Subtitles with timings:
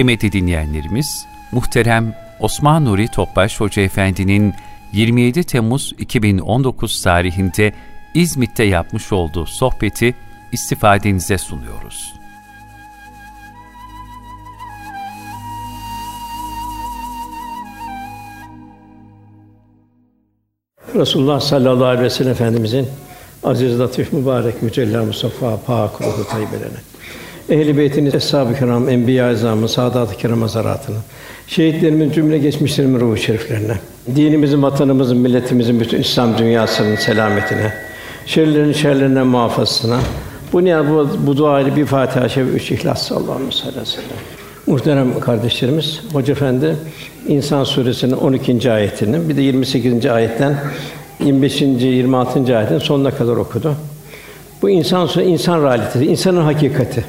[0.00, 4.54] Kıymetli dinleyenlerimiz, muhterem Osman Nuri Topbaş Hoca Efendi'nin
[4.92, 7.72] 27 Temmuz 2019 tarihinde
[8.14, 10.14] İzmit'te yapmış olduğu sohbeti
[10.52, 12.14] istifadenize sunuyoruz.
[20.94, 22.88] Resulullah sallallahu aleyhi ve sellem Efendimizin
[23.42, 26.89] aziz, latif, mübarek, mücella, Mustafa, pak, ruhu tayyibelerine.
[27.50, 30.96] Ehl-i Beyt'in, Eshab-ı Kiram, Enbiya-i Azam'ın, Saadat-ı Kiram hazaratına,
[31.46, 33.74] şehitlerimizin cümle geçmişlerimin ruhu şeriflerine,
[34.16, 37.72] dinimizin, vatanımızın, milletimizin, bütün İslam dünyasının selametine,
[38.26, 40.00] şerlerin şerlerinden muhafazasına,
[40.52, 44.08] bu niyaz bu, bu dua ile bir Fatiha, şev üç İhlas sallallahu aleyhi ve sellem.
[44.66, 46.76] Muhterem kardeşlerimiz, Hoca Efendi
[47.28, 48.72] İnsan suresinin 12.
[48.72, 50.06] ayetinin bir de 28.
[50.06, 50.56] ayetten
[51.24, 51.62] 25.
[51.62, 52.58] 26.
[52.58, 53.74] ayetin sonuna kadar okudu.
[54.62, 57.04] Bu insan insan realitesi, insanın hakikati.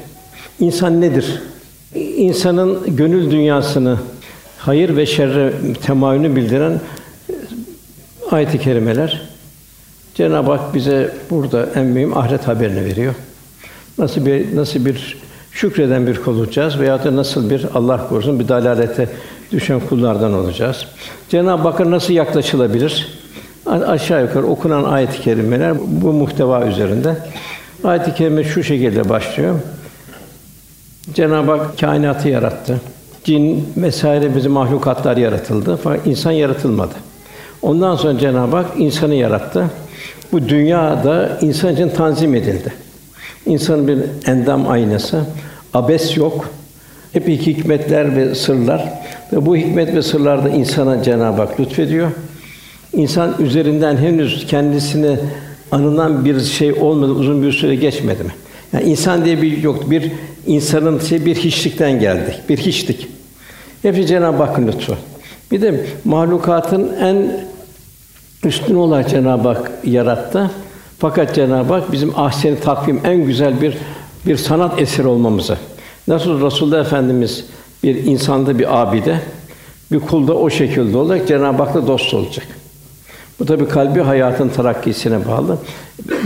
[0.62, 1.42] İnsan nedir?
[1.94, 3.98] İnsanın gönül dünyasını
[4.58, 5.52] hayır ve şerre
[5.86, 6.80] temayülünü bildiren
[8.30, 9.22] ayet-i kerimeler.
[10.14, 13.14] Cenab-ı Hak bize burada en mühim ahiret haberini veriyor.
[13.98, 15.16] Nasıl bir nasıl bir
[15.52, 19.08] şükreden bir kul olacağız veya da nasıl bir Allah korusun bir dalalete
[19.52, 20.86] düşen kullardan olacağız.
[21.28, 23.08] Cenab-ı Hakk'a nasıl yaklaşılabilir?
[23.66, 27.16] Aşağı yukarı okunan ayet-i kerimeler bu muhteva üzerinde.
[27.84, 29.54] Ayet-i kerime şu şekilde başlıyor.
[31.14, 32.80] Cenab-ı Hak kainatı yarattı.
[33.24, 36.94] Cin vesaire bizim mahlukatlar yaratıldı fakat insan yaratılmadı.
[37.62, 39.70] Ondan sonra Cenab-ı Hak insanı yarattı.
[40.32, 42.72] Bu dünyada insan için tanzim edildi.
[43.46, 45.24] İnsanın bir endam aynası,
[45.74, 46.48] abes yok.
[47.12, 48.92] Hep hikmetler ve sırlar
[49.32, 52.10] ve bu hikmet ve sırlarda insana Cenab-ı Hak lütfediyor.
[52.92, 55.18] İnsan üzerinden henüz kendisine
[55.70, 58.32] anılan bir şey olmadı, uzun bir süre geçmedi mi?
[58.72, 60.12] Yani insan diye bir yok, bir
[60.46, 63.08] insanın şey bir hiçlikten geldik, bir hiçlik.
[63.82, 64.96] Hepsi Cenab-ı Hakk'ın lütfu.
[65.50, 67.46] Bir de mahlukatın en
[68.44, 70.50] üstün olarak Cenab-ı Hak yarattı.
[70.98, 73.76] Fakat Cenab-ı Hak bizim ahsen takvim en güzel bir
[74.26, 75.56] bir sanat eseri olmamızı.
[76.08, 77.44] Nasıl Resulullah Efendimiz
[77.82, 79.20] bir insanda bir abide,
[79.92, 82.46] bir kulda o şekilde olacak, Cenab-ı Hak'la dost olacak.
[83.38, 85.58] Bu tabi kalbi hayatın terakkisine bağlı.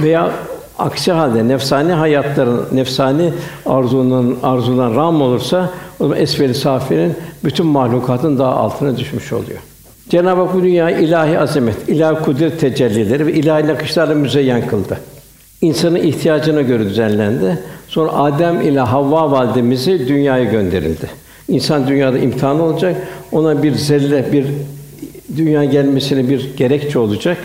[0.03, 0.31] Veya
[0.79, 3.33] aksi halde nefsani hayatların, nefsani
[3.67, 5.71] arzunun arzulan ram olursa
[6.01, 7.15] o zaman esfel safinin
[7.45, 9.59] bütün mahlukatın daha altına düşmüş oluyor.
[10.09, 14.99] Cenab-ı Hak bu dünyayı ilahi azamet, ilahi kudret tecellileri ve ilahi nakışlarla müzeyyen kıldı.
[15.61, 17.59] İnsanın ihtiyacına göre düzenlendi.
[17.89, 21.11] Sonra Adem ile Havva validemizi dünyaya gönderildi.
[21.49, 22.97] İnsan dünyada imtihan olacak.
[23.33, 24.47] Ona bir zelle, bir
[25.37, 27.39] dünya gelmesine bir gerekçe olacak.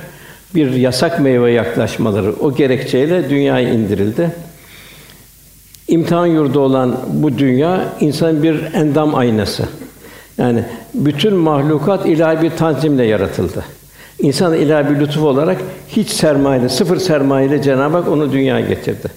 [0.55, 4.31] Bir yasak meyve yaklaşmaları o gerekçeyle dünyaya indirildi.
[5.87, 9.63] İmtihan yurdu olan bu dünya insanın bir endam aynası.
[10.37, 10.63] Yani
[10.93, 13.63] bütün mahlukat ilahi bir tanzimle yaratıldı.
[14.19, 15.57] İnsan ilahi bir lütuf olarak
[15.89, 19.07] hiç sermayeyle, sıfır sermayeyle Cenab-ı Hak onu dünyaya getirdi.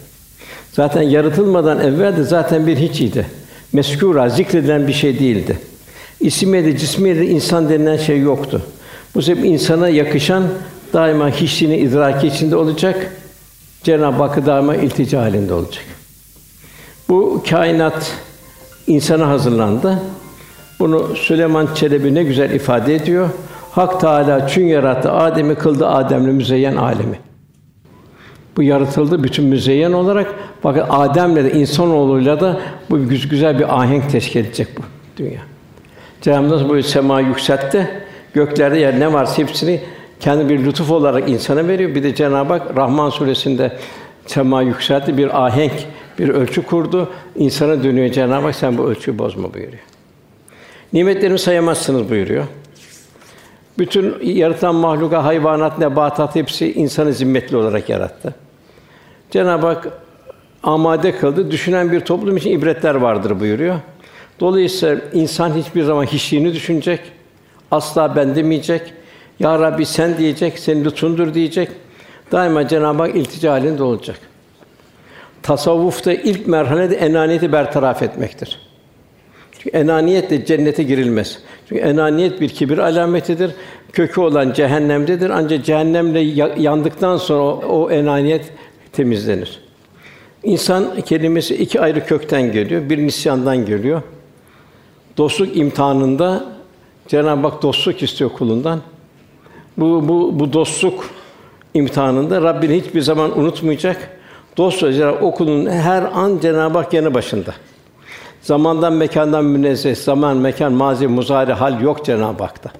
[0.72, 3.26] Zaten yaratılmadan evvel de zaten bir hiç idi.
[3.74, 5.58] Meskûra, zikredilen bir şey değildi.
[6.20, 8.62] İsmiyle, cismiyle insan denilen şey yoktu.
[9.14, 10.44] Bu sebeple insana yakışan
[10.94, 13.12] daima hiçliğini idraki içinde olacak.
[13.82, 15.84] Cenab-ı Hakk'a daima iltica halinde olacak.
[17.08, 18.12] Bu kainat
[18.86, 20.02] insana hazırlandı.
[20.80, 23.28] Bunu Süleyman Çelebi ne güzel ifade ediyor.
[23.72, 27.18] Hak Teâlâ çün yarattı Adem'i kıldı Adem'le müzeyyen alemi.
[28.56, 30.34] Bu yaratıldı bütün müzeyyen olarak.
[30.64, 32.60] Bakın Adem'le de insanoğluyla da
[32.90, 34.82] bu güzel bir ahenk teşkil edecek bu
[35.16, 35.40] dünya.
[36.20, 37.88] Cenab-ı Hak bu sema yükseltti.
[38.34, 39.80] Göklerde yer ne varsa hepsini
[40.20, 41.94] kendi bir lütuf olarak insana veriyor.
[41.94, 43.78] Bir de Cenab-ı Hak Rahman suresinde
[44.26, 45.72] sema yükseltti bir ahenk,
[46.18, 47.10] bir ölçü kurdu.
[47.36, 49.82] İnsana dönüyor Cenab-ı Hak sen bu ölçüyü bozma buyuruyor.
[50.92, 52.44] Nimetlerimi sayamazsınız buyuruyor.
[53.78, 58.34] Bütün yaratan mahluka, hayvanat, nebatat hepsi insanı zimmetli olarak yarattı.
[59.30, 59.88] Cenab-ı Hak
[60.62, 61.50] amade kıldı.
[61.50, 63.76] Düşünen bir toplum için ibretler vardır buyuruyor.
[64.40, 67.00] Dolayısıyla insan hiçbir zaman hiçliğini düşünecek.
[67.70, 68.82] Asla ben demeyecek.
[69.40, 71.68] Ya Rabbi sen diyecek, senin lütfundur diyecek.
[72.32, 74.16] Daima Cenab-ı Hak iltica halinde olacak.
[75.42, 78.58] Tasavvufta ilk merhale de enaniyeti bertaraf etmektir.
[79.52, 81.38] Çünkü enaniyetle cennete girilmez.
[81.68, 83.50] Çünkü enaniyet bir kibir alametidir.
[83.92, 85.30] Kökü olan cehennemdedir.
[85.30, 86.20] Ancak cehennemle
[86.60, 88.52] yandıktan sonra o, o enaniyet
[88.92, 89.60] temizlenir.
[90.42, 92.90] İnsan kelimesi iki ayrı kökten geliyor.
[92.90, 94.02] Bir nisyandan geliyor.
[95.16, 96.44] Dostluk imtihanında
[97.08, 98.80] Cenab-ı Hak dostluk istiyor kulundan.
[99.76, 101.10] Bu bu bu dostluk
[101.74, 104.10] imtihanında Rabbini hiçbir zaman unutmayacak.
[104.56, 107.54] Dost olacak o kulun her an Cenab-ı Hak yanı başında.
[108.42, 112.70] Zamandan mekandan münezzeh, zaman, mekan, mazi, muzari, hal yok Cenab-ı Hak'ta.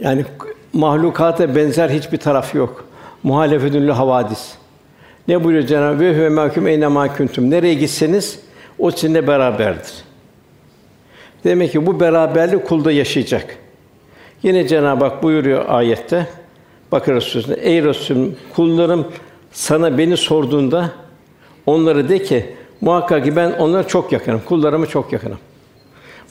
[0.00, 0.24] Yani
[0.72, 2.84] mahlukata benzer hiçbir taraf yok.
[3.22, 4.54] Muhalefetünlü havadis.
[5.28, 7.50] Ne buyuruyor Cenab-ı Ve huve mahkum eyne ma kuntum.
[7.50, 8.40] Nereye gitseniz
[8.78, 9.92] o sizinle beraberdir.
[11.44, 13.58] Demek ki bu beraberlik kulda yaşayacak.
[14.46, 16.26] Yine Cenab-ı Hak buyuruyor ayette
[16.92, 19.06] Bakara Suresi'nde Ey Resulüm kullarım
[19.52, 20.90] sana beni sorduğunda
[21.66, 22.46] onlara de ki
[22.80, 24.42] muhakkak ki ben onlara çok yakınım.
[24.48, 25.38] Kullarıma çok yakınım.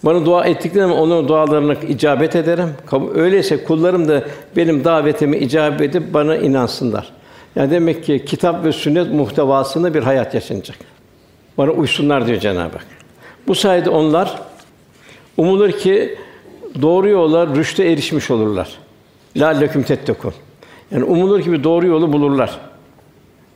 [0.03, 2.69] Bana dua ettiklerinde onların dualarına icabet ederim.
[3.15, 4.23] Öyleyse kullarım da
[4.55, 7.11] benim davetimi icabet edip bana inansınlar.
[7.55, 10.77] Yani demek ki kitap ve sünnet muhtevasında bir hayat yaşanacak.
[11.57, 12.87] Bana uysunlar diyor Cenab-ı Hak.
[13.47, 14.41] Bu sayede onlar
[15.37, 16.17] umulur ki
[16.81, 18.77] doğru yola rüşte erişmiş olurlar.
[19.37, 20.33] La leküm tettekun.
[20.91, 22.59] Yani umulur ki bir doğru yolu bulurlar.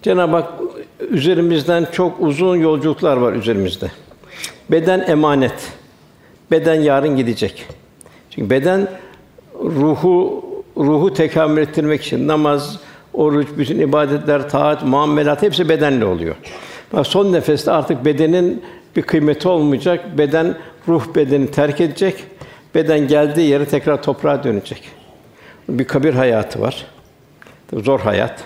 [0.01, 0.53] Cenab-ı Hak
[1.09, 3.91] üzerimizden çok uzun yolculuklar var üzerimizde.
[4.71, 5.71] Beden emanet.
[6.51, 7.65] Beden yarın gidecek.
[8.29, 8.87] Çünkü beden
[9.63, 10.45] ruhu
[10.77, 12.79] ruhu tekamül ettirmek için namaz,
[13.13, 16.35] oruç, bütün ibadetler, taat, muamelat hepsi bedenle oluyor.
[16.93, 18.63] Bak son nefeste artık bedenin
[18.95, 20.17] bir kıymeti olmayacak.
[20.17, 20.55] Beden
[20.87, 22.23] ruh bedeni terk edecek.
[22.75, 24.89] Beden geldiği yere tekrar toprağa dönecek.
[25.69, 26.85] Bir kabir hayatı var.
[27.73, 28.43] Zor hayat.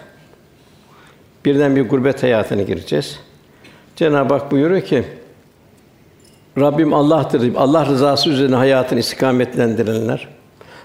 [1.45, 3.19] Birden bir gurbet hayatına gireceğiz.
[3.95, 5.03] Cenab-ı Hak buyuruyor ki
[6.57, 7.55] Rabbim Allah'tır.
[7.55, 10.27] Allah rızası üzerine hayatını istikametlendirenler.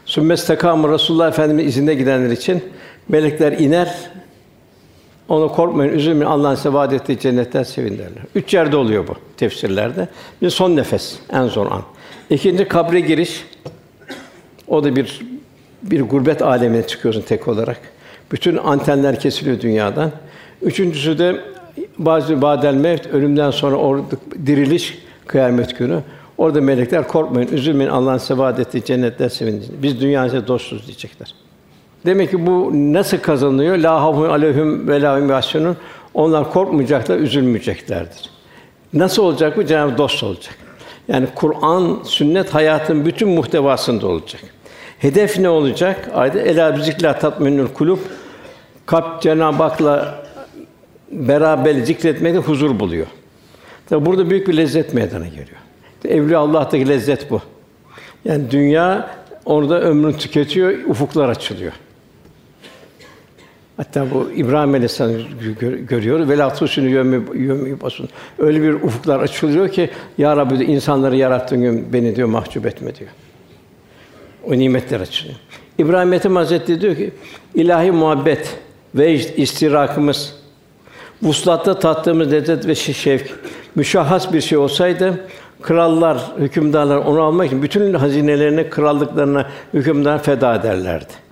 [0.05, 2.65] Sümmes tekamı Resulullah Efendimiz izinde gidenler için
[3.09, 4.11] melekler iner.
[5.29, 6.31] Onu korkmayın, üzülmeyin.
[6.31, 8.23] Allah'ın size vaad ettiği cennetten sevin derler.
[8.35, 10.09] Üç yerde oluyor bu tefsirlerde.
[10.43, 11.83] Bir son nefes, en zor an.
[12.31, 13.47] İkinci kabre giriş.
[14.69, 15.21] O da bir
[15.83, 17.81] bir gurbet alemine çıkıyorsun tek olarak.
[18.33, 20.13] Bütün antenler kesiliyor dünyadan.
[20.63, 21.41] Üçüncüsü de
[21.99, 24.05] bazı badel mevt ölümden sonra orada
[24.47, 26.01] diriliş kıyamet günü.
[26.39, 27.91] Orada melekler korkmayın, üzülmeyin.
[27.91, 29.65] Allah'ın size vaad ettiği cennetten sevinin.
[29.83, 31.35] Biz dünyada dostuz diyecekler.
[32.07, 33.77] Demek ki bu nasıl kazanılıyor?
[33.77, 35.75] La havfun aleyhim ve la
[36.15, 38.31] Onlar korkmayacaklar, üzülmeyeceklerdir.
[38.93, 39.65] Nasıl olacak bu?
[39.65, 40.68] Cenab-ı dost olacak.
[41.09, 44.41] Yani Kur'an, sünnet hayatın bütün muhtevasında olacak.
[44.99, 46.11] Hedef ne olacak?
[46.15, 47.99] Ayda ela bizikla tatminül kulub.
[48.87, 50.25] Kalp Cenab-ı Hak'la
[51.11, 53.07] beraber zikretmekte huzur buluyor.
[53.89, 55.59] Tabi burada büyük bir lezzet meydana geliyor.
[56.09, 57.41] Evliya Allah'taki lezzet bu.
[58.25, 59.11] Yani dünya
[59.45, 61.73] orada ömrünü tüketiyor, ufuklar açılıyor.
[63.79, 65.13] Hatta bu İbrahim Aleyhisselam
[65.61, 66.29] gör, görüyor.
[66.29, 68.09] Velatü şunu yömü yömü basın.
[68.39, 72.95] Öyle bir ufuklar açılıyor ki ya Rabbi de insanları yarattığın gün beni diyor mahcup etme
[72.95, 73.11] diyor.
[74.45, 75.37] O nimetler açılıyor.
[75.79, 77.11] İbrahim Ethem Hazretleri diyor ki
[77.55, 78.59] ilahi muhabbet
[78.95, 80.35] ve istirakımız
[81.23, 83.35] vuslatta tattığımız lezzet ve şevk
[83.75, 85.27] müşahhas bir şey olsaydı
[85.63, 91.28] krallar, hükümdarlar onu almak için bütün hazinelerini, krallıklarına hükümdar feda ederlerdi.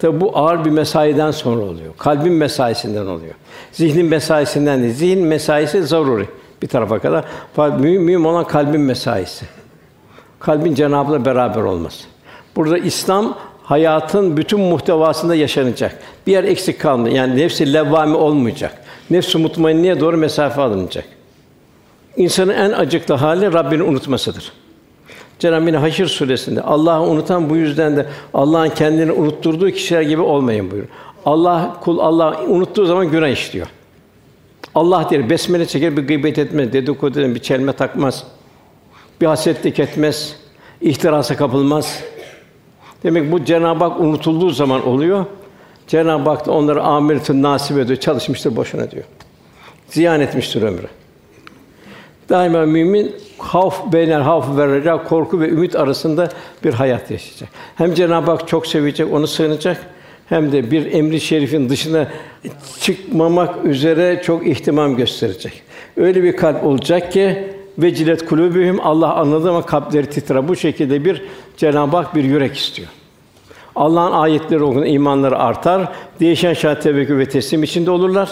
[0.00, 1.96] Tabi bu ağır bir mesaiden sonra oluyor.
[1.98, 3.34] Kalbin mesaisinden oluyor.
[3.72, 4.94] Zihnin mesaisinden değil.
[4.94, 6.28] Zihin mesaisi zaruri
[6.62, 7.24] bir tarafa kadar.
[7.56, 9.46] Fakat mühim, mühim olan kalbin mesaisi.
[10.40, 12.04] Kalbin Cenab'la beraber olması.
[12.56, 15.98] Burada İslam hayatın bütün muhtevasında yaşanacak.
[16.26, 17.16] Bir yer eksik kalmıyor.
[17.16, 18.82] Yani nefsi levvami olmayacak.
[19.10, 21.04] Nefs-i mutmainneye doğru mesafe alınacak.
[22.16, 24.52] İnsanın en acıklı hali Rabbini unutmasıdır.
[25.40, 30.70] Cenab-ı Hak Haşr suresinde Allah'ı unutan bu yüzden de Allah'ın kendini unutturduğu kişiler gibi olmayın
[30.70, 30.92] buyuruyor.
[31.26, 33.66] Allah kul Allah unuttuğu zaman günah işliyor.
[34.74, 38.24] Allah der besmele çeker bir gıybet etmez, dedikodu eder, bir çelme takmaz.
[39.20, 40.36] Bir hasetlik etmez,
[40.80, 42.02] ihtirasa kapılmaz.
[43.02, 45.24] Demek bu Cenab-ı Hak unutulduğu zaman oluyor.
[45.86, 49.04] Cenab-ı Hak da onları amiretün nasip ediyor, çalışmıştır boşuna diyor.
[49.88, 50.99] Ziyan etmiştir ömrü.
[52.30, 56.28] Daima mümin havf beynel havf ve korku ve ümit arasında
[56.64, 57.48] bir hayat yaşayacak.
[57.76, 59.86] Hem Cenab-ı Hak çok sevecek, onu sığınacak
[60.28, 62.08] hem de bir emri şerifin dışına
[62.80, 65.62] çıkmamak üzere çok ihtimam gösterecek.
[65.96, 70.48] Öyle bir kalp olacak ki vecilet kulubühüm Allah anladı ama kalpleri titrer.
[70.48, 71.22] Bu şekilde bir
[71.56, 72.88] Cenab-ı Hak bir yürek istiyor.
[73.76, 75.92] Allah'ın ayetleri okun, imanları artar.
[76.20, 78.30] Değişen şart tevekkül ve teslim içinde olurlar.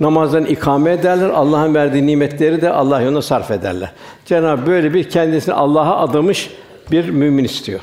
[0.00, 1.28] Namazdan ikame ederler.
[1.28, 3.92] Allah'ın verdiği nimetleri de Allah yoluna sarf ederler.
[4.24, 6.50] Cenab-ı böyle bir kendisini Allah'a adamış
[6.90, 7.80] bir mümin istiyor.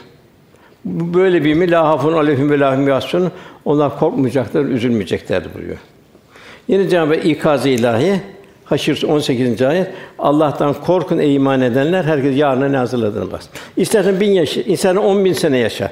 [0.85, 3.31] Böyle bir mi la hafun aleyhim ve lahum yasun
[3.65, 5.77] onlar korkmayacaklar, üzülmeyecekler buyuruyor.
[6.67, 8.21] Yine Cenab-ı ikaz ilahi
[8.65, 9.61] Haşr 18.
[9.61, 9.87] ayet
[10.19, 13.47] Allah'tan korkun ey iman edenler herkes yarına ne hazırladığını bas.
[13.77, 15.91] İstersen bin yaşa, istersen on bin sene yaşa.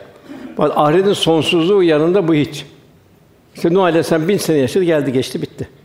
[0.58, 2.66] Bak ahiretin sonsuzluğu yanında bu hiç.
[3.56, 5.81] İşte Nuh Aleyhisselam bin sene yaşadı, geldi geçti bitti.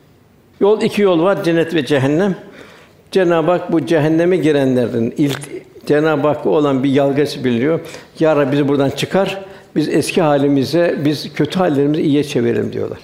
[0.60, 2.36] Yol iki yol var, cennet ve cehennem.
[3.10, 5.40] Cenab-ı Hak bu cehenneme girenlerin ilk
[5.86, 7.80] Cenab-ı Hakk'a olan bir yalgası biliyor.
[8.20, 9.44] Ya Rabbi bizi buradan çıkar.
[9.76, 12.98] Biz eski halimize, biz kötü hallerimizi iyiye çevirelim diyorlar.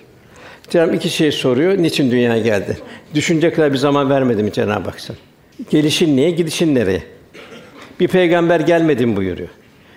[0.70, 1.78] Cenab-ı iki şey soruyor.
[1.78, 2.78] Niçin dünyaya geldi?
[3.14, 5.16] Düşünce kadar bir zaman vermedi mi Cenab-ı Hak sana?
[5.70, 7.02] Gelişin niye, gidişin nereye?
[8.00, 9.48] Bir peygamber gelmedi buyuruyor.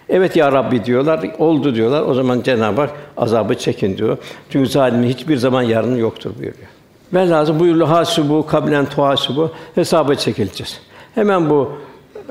[0.09, 2.01] Evet ya Rabbi diyorlar, oldu diyorlar.
[2.01, 4.17] O zaman Cenab-ı Hak azabı çekin diyor.
[4.49, 6.67] Çünkü zalimin hiçbir zaman yarını yoktur buyuruyor.
[7.13, 10.79] Ve lazım buyuruyor hasibu kablen tuhasibu hesaba çekileceğiz.
[11.15, 11.71] Hemen bu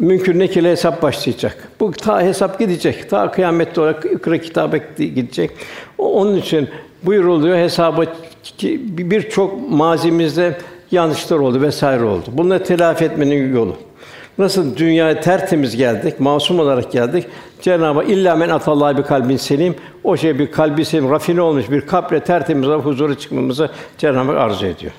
[0.01, 1.69] mümkün nekile hesap başlayacak.
[1.81, 3.11] Bu ta hesap gidecek.
[3.11, 5.51] Ta kıyamette olarak ikra kitabı gidecek.
[5.99, 6.69] Onun için
[7.03, 8.05] buyuruluyor hesaba
[8.89, 10.59] birçok mazimizde
[10.91, 12.25] yanlışlar oldu vesaire oldu.
[12.33, 13.77] Bunları telafi etmenin yolu.
[14.39, 17.27] Nasıl dünyaya tertemiz geldik, masum olarak geldik.
[17.63, 19.75] Cenab-ı Hak illa men atallahi bir kalbin selim.
[20.05, 24.67] O şey bir kalbi selim, rafine olmuş bir kalple tertemiz huzura çıkmamızı Cenab-ı Hak arzu
[24.67, 24.93] ediyor.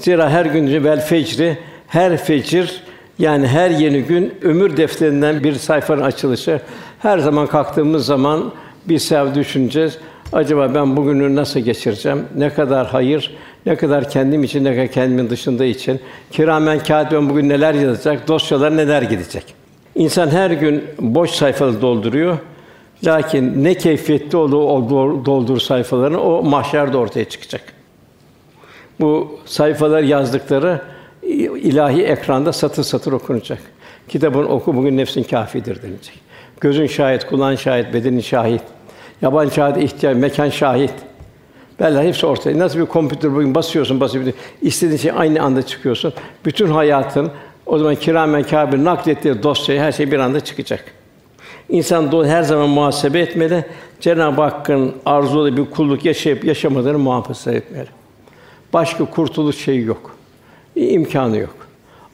[0.00, 2.82] Zira her gün vel fecri, her fecir
[3.18, 6.60] yani her yeni gün ömür defterinden bir sayfanın açılışı.
[6.98, 8.52] Her zaman kalktığımız zaman
[8.88, 9.98] bir sev düşüneceğiz.
[10.32, 12.24] Acaba ben bugünü nasıl geçireceğim?
[12.36, 16.00] Ne kadar hayır, ne kadar kendim için, ne kadar kendimin dışında için.
[16.30, 19.54] Kiramen kâtiben bugün neler yazacak, dosyalar neler gidecek.
[19.94, 22.38] İnsan her gün boş sayfaları dolduruyor.
[23.04, 24.90] Lakin ne keyfiyetli olduğu o
[25.24, 27.62] doldur sayfalarını o mahşerde ortaya çıkacak.
[29.00, 30.82] Bu sayfalar yazdıkları
[31.62, 33.58] ilahi ekranda satır satır okunacak.
[34.08, 36.20] Kitabın oku bugün nefsin kâfidir denilecek.
[36.60, 38.62] Gözün şahit, kulağın şahit, bedenin şahit.
[39.22, 40.94] Yabancı şahit ihtiyaç, mekan şahit.
[41.80, 42.58] Bella hepsi ortaya.
[42.58, 44.34] Nasıl bir kompütür bugün basıyorsun, basıyorsun.
[44.62, 46.12] istediğin şey aynı anda çıkıyorsun.
[46.44, 47.30] Bütün hayatın
[47.66, 50.84] o zaman kiramen kâbir naklettiği dosyayı her şey bir anda çıkacak.
[51.68, 53.64] İnsan her zaman muhasebe etmeli.
[54.00, 57.88] Cenab-ı Hakk'ın arzulu bir kulluk yaşayıp yaşamadığını muhafaza etmeli.
[58.72, 60.16] Başka kurtuluş şeyi yok.
[60.76, 61.54] imkanı yok.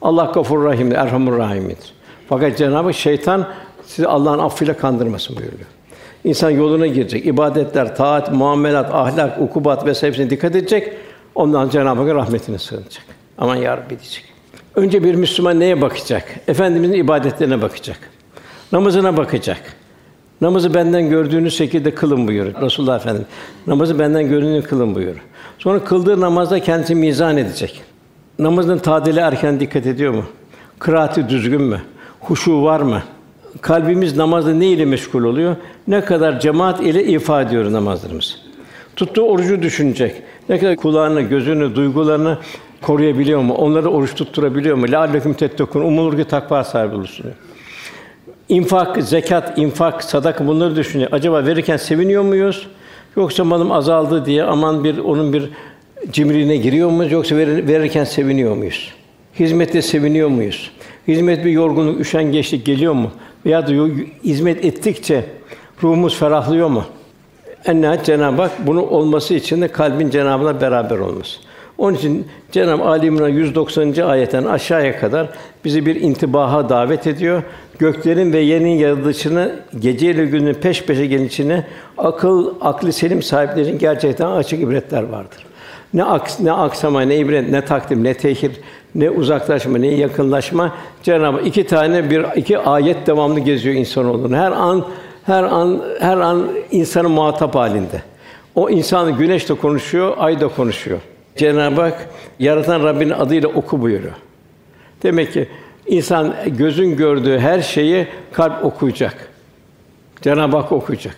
[0.01, 1.93] Allah Gafur Rahim'dir, Erhamur Rahim'dir.
[2.29, 3.47] Fakat Cenab-ı şeytan
[3.85, 5.76] sizi Allah'ın affıyla kandırmasın buyuruyor.
[6.27, 7.25] İnsan yoluna girecek.
[7.25, 10.93] ibadetler, taat, muamelat, ahlak, ukubat ve hepsine dikkat edecek.
[11.35, 13.05] Ondan Cenab-ı Hakk'ın rahmetine sığınacak.
[13.37, 14.23] Aman ya Rabbi diyecek.
[14.75, 16.23] Önce bir Müslüman neye bakacak?
[16.47, 17.97] Efendimizin ibadetlerine bakacak.
[18.71, 19.61] Namazına bakacak.
[20.41, 23.27] Namazı benden gördüğünüz şekilde kılın buyuruyor Resulullah Efendimiz.
[23.67, 25.23] Namazı benden gördüğünüz kılın buyuruyor.
[25.59, 27.81] Sonra kıldığı namazda kendisi mizan edecek.
[28.39, 30.23] Namazın tadili erken dikkat ediyor mu?
[30.79, 31.81] Kıraati düzgün mü?
[32.19, 33.01] Huşu var mı?
[33.61, 35.55] Kalbimiz namazda ne ile meşgul oluyor?
[35.87, 38.41] Ne kadar cemaat ile ifa ediyor namazlarımız.
[38.95, 40.15] Tuttuğu orucu düşünecek.
[40.49, 42.37] Ne kadar kulağını, gözünü, duygularını
[42.81, 43.53] koruyabiliyor mu?
[43.53, 44.85] Onları oruç tutturabiliyor mu?
[44.89, 45.81] La aleyküm tettekun.
[45.81, 47.25] Umulur ki takva sahibi olursun.
[48.49, 51.13] İnfak, zekat, infak, sadaka bunları düşünecek.
[51.13, 52.67] Acaba verirken seviniyor muyuz?
[53.17, 55.49] Yoksa malım azaldı diye aman bir onun bir
[56.11, 58.93] cimriliğine giriyor muyuz yoksa verirken seviniyor muyuz?
[59.39, 60.71] Hizmette seviniyor muyuz?
[61.07, 63.11] Hizmet bir yorgunluk, üşengeçlik geliyor mu?
[63.45, 63.71] Veya da
[64.23, 65.25] hizmet ettikçe
[65.83, 66.83] ruhumuz ferahlıyor mu?
[67.65, 71.39] En nihayet Cenab-ı Hak bunu olması için de kalbin Cenab'la beraber olması.
[71.77, 73.93] Onun için Cenab-ı Ali İmran 190.
[74.07, 75.29] ayetten aşağıya kadar
[75.65, 77.43] bizi bir intibaha davet ediyor.
[77.79, 81.63] Göklerin ve yerin yaratılışını gece ile günün peş peşe gelişine
[81.97, 85.45] akıl, aklı selim sahiplerinin gerçekten açık ibretler vardır.
[85.93, 88.51] Ne aks, ne aksama, ne ibret, ne takdim, ne tehir,
[88.97, 90.75] ne uzaklaşma, ne yakınlaşma.
[91.03, 94.37] Cenab-ı iki tane bir iki ayet devamlı geziyor insanoğlunu.
[94.37, 94.85] Her an
[95.25, 98.01] her an her an insanın muhatap halinde.
[98.55, 100.99] O insan güneş de konuşuyor, ay da konuşuyor.
[101.35, 104.13] Cenab-ı Hak yaratan Rabbinin adıyla oku buyuruyor.
[105.03, 105.47] Demek ki
[105.87, 109.29] insan gözün gördüğü her şeyi kalp okuyacak.
[110.21, 111.15] Cenab-ı Hak okuyacak.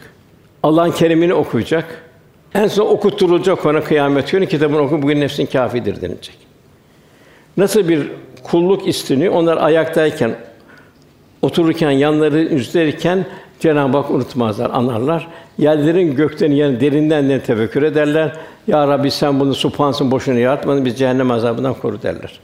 [0.64, 1.86] Allah'ın kerimini okuyacak.
[2.54, 6.49] En son okutturulacak ona kıyamet günü kitabını oku bugün nefsin kâfidir denilecek.
[7.58, 8.12] Nasıl bir
[8.44, 9.34] kulluk isteniyor?
[9.34, 10.36] Onlar ayaktayken,
[11.42, 13.26] otururken, yanları üzerken
[13.60, 15.28] Cenab-ı Hak unutmazlar, anarlar.
[15.58, 18.36] Yerlerin gökten yani derinden de tefekkür ederler.
[18.68, 22.40] Ya Rabbi sen bunu supansın boşuna yaratmadın, biz cehennem azabından koru derler.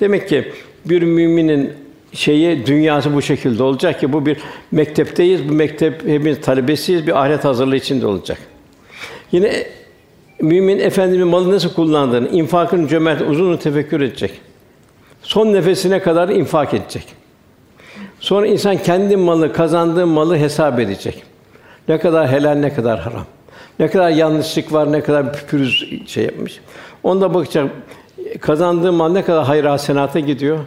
[0.00, 0.52] Demek ki
[0.84, 1.72] bir müminin
[2.12, 4.36] şeyi dünyası bu şekilde olacak ki bu bir
[4.70, 5.48] mektepteyiz.
[5.48, 7.06] Bu mektep hepimiz talebesiyiz.
[7.06, 8.38] Bir ahiret hazırlığı içinde olacak.
[9.32, 9.52] Yine
[10.40, 14.40] mümin efendinin malı nasıl kullandığını, infakın cömert uzun tefekkür edecek.
[15.22, 17.06] Son nefesine kadar infak edecek.
[18.20, 21.22] Sonra insan kendi malı, kazandığı malı hesap edecek.
[21.88, 23.26] Ne kadar helal, ne kadar haram.
[23.78, 26.60] Ne kadar yanlışlık var, ne kadar pürüz şey yapmış.
[27.02, 27.70] Onda bakacak
[28.40, 30.58] kazandığı mal ne kadar hayır hasenata gidiyor.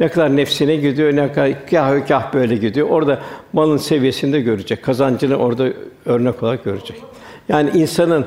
[0.00, 2.88] Ne kadar nefsine gidiyor, ne kadar kâh kâh böyle gidiyor.
[2.88, 3.20] Orada
[3.52, 4.82] malın seviyesinde görecek.
[4.82, 5.68] Kazancını orada
[6.06, 7.02] örnek olarak görecek.
[7.48, 8.26] Yani insanın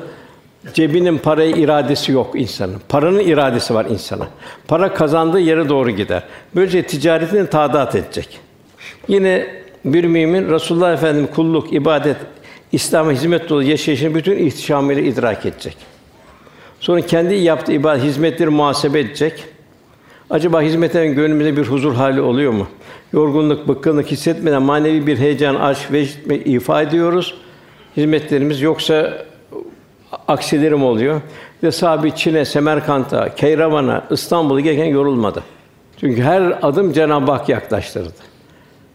[0.74, 2.76] Cebinin paraya iradesi yok insanın.
[2.88, 4.28] Paranın iradesi var insana.
[4.68, 6.22] Para kazandığı yere doğru gider.
[6.56, 8.40] Böylece ticaretini tadat edecek.
[9.08, 9.46] Yine
[9.84, 12.16] bir mümin Resulullah Efendimiz kulluk, ibadet,
[12.72, 15.76] İslam'a hizmet dolu yaşayışını bütün ihtişamıyla idrak edecek.
[16.80, 19.44] Sonra kendi yaptığı ibadet hizmetleri muhasebe edecek.
[20.30, 22.66] Acaba hizmetten gönlümüzde bir huzur hali oluyor mu?
[23.12, 27.34] Yorgunluk, bıkkınlık hissetmeden manevi bir heyecan, aşk ve ifa ediyoruz.
[27.96, 29.27] Hizmetlerimiz yoksa
[30.28, 31.20] aksilerim oluyor.
[31.62, 35.42] Ve sahibi Çin'e, Semerkant'a, Keyravan'a, İstanbul'a gelirken yorulmadı.
[36.00, 38.12] Çünkü her adım Cenab-ı Hak yaklaştırdı.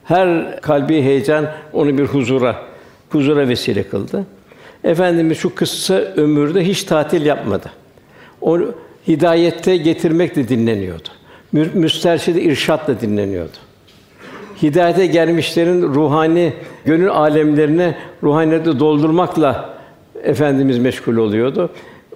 [0.04, 2.56] Her kalbi heyecan onu bir huzura,
[3.10, 4.26] huzura vesile kıldı.
[4.84, 7.72] Efendimiz şu kısa ömürde hiç tatil yapmadı.
[8.42, 8.60] O
[9.08, 11.10] hidayette getirmekle dinleniyordu.
[11.54, 13.58] Müsterşid irşatla dinleniyordu.
[14.62, 16.54] Hidayete gelmişlerin ruhani
[16.86, 19.73] gönül alemlerine ruhaniyeti doldurmakla
[20.24, 21.70] efendimiz meşgul oluyordu.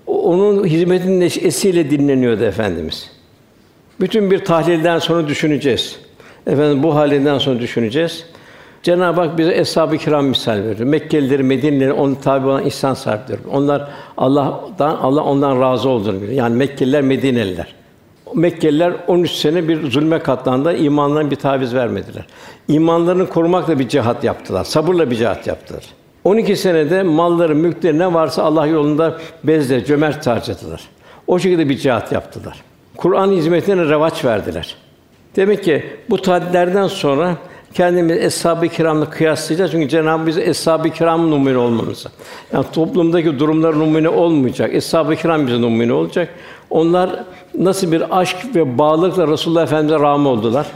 [0.07, 3.11] Onun hizmetinin neşesiyle dinleniyordu efendimiz.
[4.01, 5.99] Bütün bir tahlilden sonra düşüneceğiz.
[6.47, 8.25] Efendim bu halinden sonra düşüneceğiz.
[8.83, 10.79] Cenab-ı Hak bize eshab-ı kiram misal veriyor.
[10.79, 13.39] Mekkelileri, Medinelileri onun tabi olan insan sahipleri.
[13.51, 16.33] Onlar Allah'tan Allah ondan razı olduğunu biliyor.
[16.33, 17.75] Yani Mekkeliler, Medineliler.
[18.33, 20.77] Mekkeliler 13 sene bir zulme katlandı.
[20.77, 22.25] imanlarına bir taviz vermediler.
[22.67, 24.63] İmanlarını korumakla bir cihat yaptılar.
[24.63, 25.83] Sabırla bir cihat yaptılar.
[26.27, 30.81] 12 senede malları, mülkleri ne varsa Allah yolunda bezle, cömert harcadılar.
[31.27, 32.61] O şekilde bir cihat yaptılar.
[32.97, 34.75] Kur'an hizmetine revaç verdiler.
[35.35, 37.35] Demek ki bu taatlerden sonra
[37.73, 39.71] kendimizi eshab-ı kiramla kıyaslayacağız.
[39.71, 42.09] Çünkü Cenab-ı Hak bize eshab-ı kiram numune olmamızı.
[42.53, 44.73] Yani toplumdaki durumlar numune olmayacak.
[44.73, 46.29] Eshab-ı kiram bize numune olacak.
[46.69, 47.23] Onlar
[47.57, 50.67] nasıl bir aşk ve bağlılıkla Resulullah Efendimize rağm oldular.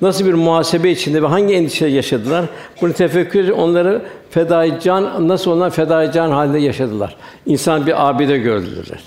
[0.00, 2.44] Nasıl bir muhasebe içinde ve hangi endişe yaşadılar?
[2.80, 7.16] Bunu tefekkür onları fedai can nasıl onlar fedai can halinde yaşadılar.
[7.46, 9.02] İnsan bir abide gördüler.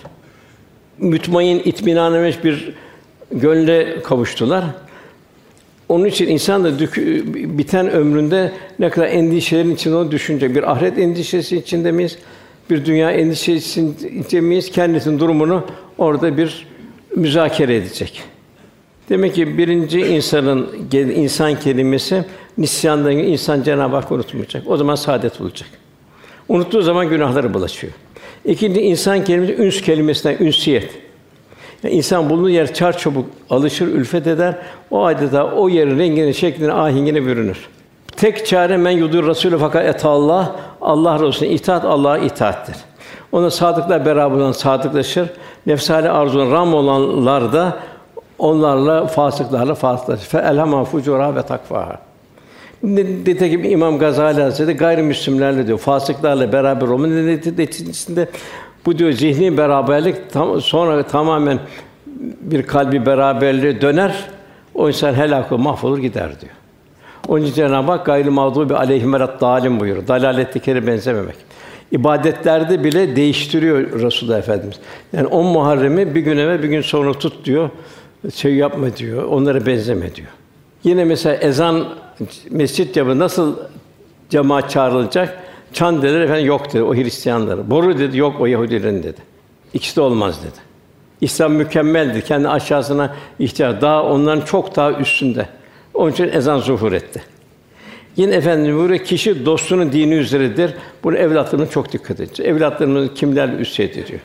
[0.97, 2.73] Mütmain, itminan bir
[3.31, 4.63] gönle kavuştular.
[5.89, 6.79] Onun için insan da
[7.57, 10.55] biten ömründe ne kadar endişelerin içinde onu düşünecek.
[10.55, 12.17] Bir ahiret endişesi içinde miyiz?
[12.69, 14.71] Bir dünya endişesi içinde miyiz?
[14.71, 15.63] Kendisinin durumunu
[15.97, 16.67] orada bir
[17.15, 18.23] müzakere edecek.
[19.09, 22.25] Demek ki birinci insanın insan kelimesi
[22.57, 24.63] nisyandan insan Cenab-ı Hak unutmayacak.
[24.67, 25.69] O zaman saadet bulacak.
[26.49, 27.93] Unuttuğu zaman günahları bulaşıyor.
[28.45, 30.89] İkinci insan kelimesi üns kelimesinden ünsiyet.
[31.83, 34.55] Yani insan bulunduğu yer çar çabuk alışır, ülfet eder.
[34.91, 37.69] O adeta o yerin rengine, şekline, ahengine bürünür.
[38.17, 42.75] Tek çare men yudur Resulü fakat et Allah, Allah Resulüne itaat Allah'a itaattir.
[43.31, 45.29] Ona sadıklar beraber olan sadıklaşır.
[45.65, 47.79] Nefsali arzuna ram olanlar da
[48.39, 50.25] onlarla fasıklarla fasıklaşır.
[50.25, 51.99] Fe elhama fucura ve takva.
[52.83, 58.29] Nitekim İmam Gazali Hazretleri gayrimüslimlerle diyor, fasıklarla beraber olma neticesinde
[58.85, 61.59] bu diyor zihni beraberlik tam, sonra tamamen
[62.41, 64.15] bir kalbi beraberliğe döner.
[64.75, 66.53] O insan helak mahvolur gider diyor.
[67.27, 70.07] Onun için Cenab-ı Hak gayrı mağdubi aleyhim verat dalim buyuruyor.
[70.07, 71.35] Dalalettekilere benzememek.
[71.91, 74.79] İbadetlerde bile değiştiriyor Resulullah Efendimiz.
[75.13, 77.69] Yani on Muharrem'i bir gün evvel bir gün sonra tut diyor.
[78.33, 79.23] Şey yapma diyor.
[79.23, 80.27] Onlara benzeme diyor.
[80.83, 81.85] Yine mesela ezan
[82.49, 83.57] mescit yapı nasıl
[84.29, 85.43] cemaat çağrılacak?
[85.73, 87.69] Çan dediler efendim yok dedi o Hristiyanları.
[87.69, 89.17] Boru dedi yok o Yahudilerin dedi.
[89.73, 90.59] İkisi de olmaz dedi.
[91.21, 92.21] İslam mükemmeldi.
[92.21, 95.49] Kendi aşağısına ihtiyaç daha onların çok daha üstünde.
[95.93, 97.21] Onun için ezan zuhur etti.
[98.15, 100.73] Yine efendim buyuruyor kişi dostunun dini üzeredir.
[101.03, 102.45] Bunu evlatlarına çok dikkat edecek.
[102.45, 104.19] Evlatlarımız kimlerle üstiyet ediyor.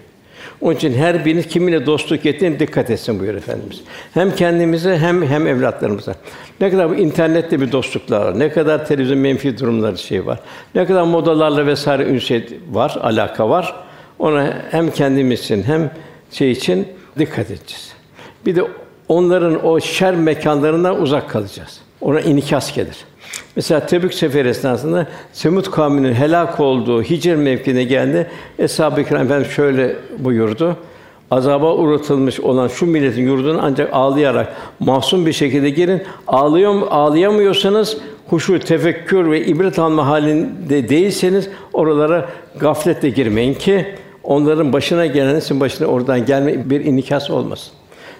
[0.64, 3.80] Onun için her biriniz kiminle dostluk ettiğine dikkat etsin buyuruyor efendimiz.
[4.14, 6.14] Hem kendimize hem hem evlatlarımıza.
[6.60, 8.38] Ne kadar bu internette bir dostluklar var.
[8.38, 10.38] Ne kadar televizyon menfi durumları şey var.
[10.74, 13.74] Ne kadar modalarla vesaire ünsiyet var, alaka var.
[14.18, 15.90] Ona hem kendimiz için hem
[16.30, 17.92] şey için dikkat edeceğiz.
[18.46, 18.62] Bir de
[19.08, 21.80] onların o şer mekanlarından uzak kalacağız.
[22.00, 22.96] Ona inikas gelir.
[23.56, 28.26] Mesela Tebük seferi esnasında Semut kavminin helak olduğu Hicr mevkine geldi.
[28.58, 30.76] Eshab-ı Kiram Efendimiz şöyle buyurdu.
[31.30, 36.02] Azaba uğratılmış olan şu milletin yurduna ancak ağlayarak mahzun bir şekilde girin.
[36.26, 42.28] Ağlıyor ağlayamıyorsanız huşu, tefekkür ve ibret alma halinde değilseniz oralara
[42.60, 43.86] gafletle girmeyin ki
[44.22, 47.72] onların başına gelen sizin başına oradan gelme bir inikas olmasın.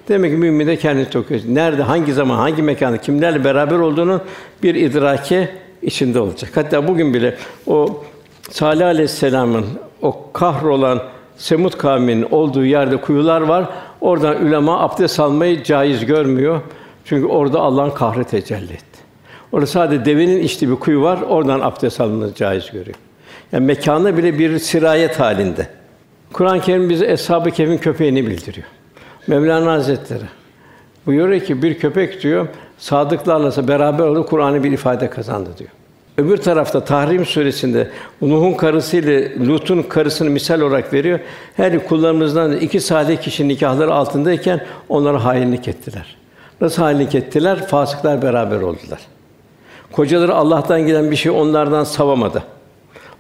[0.09, 1.41] Demek ki mümin de kendini tokuyor.
[1.49, 4.21] Nerede, hangi zaman, hangi mekanda, kimlerle beraber olduğunu
[4.63, 5.49] bir idrake
[5.83, 6.51] içinde olacak.
[6.55, 7.37] Hatta bugün bile
[7.67, 8.05] o
[8.51, 9.67] Salih Aleyhisselam'ın
[10.03, 11.03] o kahrolan
[11.37, 13.69] Semut kavminin olduğu yerde kuyular var.
[14.01, 16.61] Oradan ulema abdest almayı caiz görmüyor.
[17.05, 18.99] Çünkü orada Allah'ın kahri tecelli etti.
[19.53, 21.19] Orada sadece devenin içtiği bir kuyu var.
[21.29, 22.97] Oradan abdest alınması caiz görüyor.
[23.53, 25.67] Yani mekana bile bir sirayet halinde.
[26.33, 28.67] Kur'an-ı Kerim bize Eshab-ı Kehf'in köpeğini bildiriyor.
[29.27, 30.25] Mevlana Hazretleri
[31.07, 35.71] buyuruyor ki bir köpek diyor sadıklarla beraber oldu Kur'an'ı bir ifade kazandı diyor.
[36.19, 37.91] Öbür tarafta Tahrim suresinde
[38.23, 41.21] Nuh'un karısı ile Lut'un karısını misal olarak veriyor.
[41.57, 46.17] Her kullarımızdan iki salih kişi nikahları altındayken onlara hainlik ettiler.
[46.61, 47.67] Nasıl hainlik ettiler?
[47.67, 49.01] Fasıklar beraber oldular.
[49.93, 52.43] Kocaları Allah'tan gelen bir şey onlardan savamadı.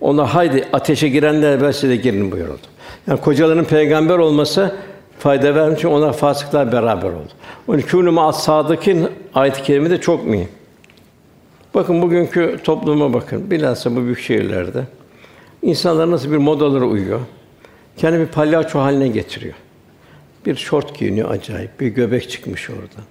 [0.00, 2.66] Onlar haydi ateşe girenler ben size girin buyuruldu.
[3.06, 4.74] Yani kocaların peygamber olması
[5.18, 7.32] fayda vermiş çünkü onlar fasıklar beraber oldu.
[7.68, 10.48] Onun kûnû ma'as sadıkîn ayet-i kerimede çok mühim.
[11.74, 13.50] Bakın bugünkü topluma bakın.
[13.50, 14.84] Bilhassa bu büyük şehirlerde
[15.62, 17.20] insanlar nasıl bir modalara uyuyor.
[17.96, 19.54] Kendi bir palyaço haline getiriyor.
[20.46, 23.04] Bir şort giyiniyor acayip, bir göbek çıkmış oradan.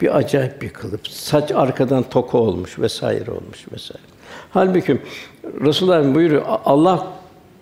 [0.00, 4.02] Bir acayip bir kılıp, saç arkadan toka olmuş vesaire olmuş vesaire.
[4.50, 4.98] Halbuki
[5.60, 7.06] Resulullah buyuruyor Allah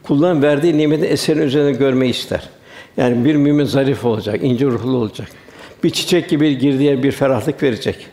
[0.03, 2.49] kulların verdiği nimetin eserini üzerine görmeyi ister.
[2.97, 5.29] Yani bir mümin zarif olacak, ince ruhlu olacak.
[5.85, 8.07] Bir çiçek gibi girdiği bir ferahlık verecek.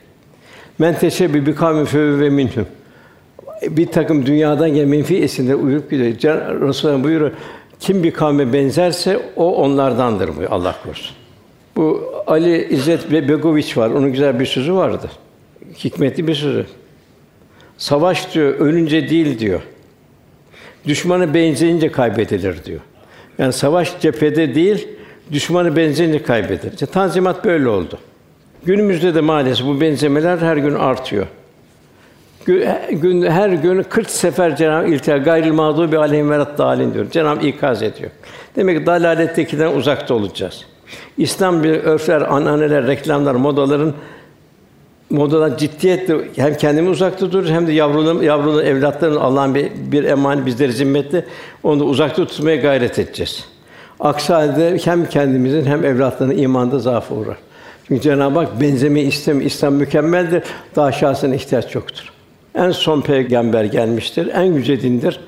[0.79, 2.65] Men teşebbi bi kavmin ve minhum.
[3.67, 6.61] Bir takım dünyadan gelen menfi esinler uyup gidiyor.
[6.61, 7.31] Resulullah buyuruyor.
[7.79, 11.15] Kim bir kavme benzerse o onlardandır buyuruyor Allah korusun.
[11.75, 13.89] Bu Ali İzzet ve Begoviç var.
[13.89, 15.09] Onun güzel bir sözü vardı.
[15.83, 16.65] Hikmetli bir sözü.
[17.77, 19.61] Savaş diyor, ölünce değil diyor.
[20.87, 22.79] Düşmanı benzeyince kaybedilir diyor.
[23.37, 24.87] Yani savaş cephede değil,
[25.31, 26.73] düşmanı benzeyince kaybedilir.
[26.73, 27.99] İşte Tanzimat böyle oldu.
[28.65, 31.27] Günümüzde de maalesef bu benzemeler her gün artıyor.
[32.91, 37.11] Gün her gün 40 sefer Cenab-ı İltiha gayril mağdubi aleyhim ve dalin diyor.
[37.11, 38.11] Cenab-ı ikaz ediyor.
[38.55, 40.65] Demek ki dalalettekinden uzakta olacağız.
[41.17, 43.93] İslam bir örfler, ananeler, reklamlar, modaların
[45.11, 50.45] modadan ciddiyetle hem kendimi uzakta durur hem de yavrularım, yavruların, evlatların Allah'ın bir, bir emanet
[50.45, 51.25] bizleri zimmetli
[51.63, 53.45] onu da uzakta tutmaya gayret edeceğiz.
[53.99, 57.37] Aksi halde hem kendimizin hem evlatların imanda zaaf uğrar.
[57.87, 59.45] Çünkü Cenab-ı Hak benzemeyi istemiyor.
[59.45, 60.43] İslam mükemmeldir.
[60.75, 62.11] Daha aşağısına ihtiyaç yoktur.
[62.55, 64.29] En son peygamber gelmiştir.
[64.33, 65.19] En yüce dindir.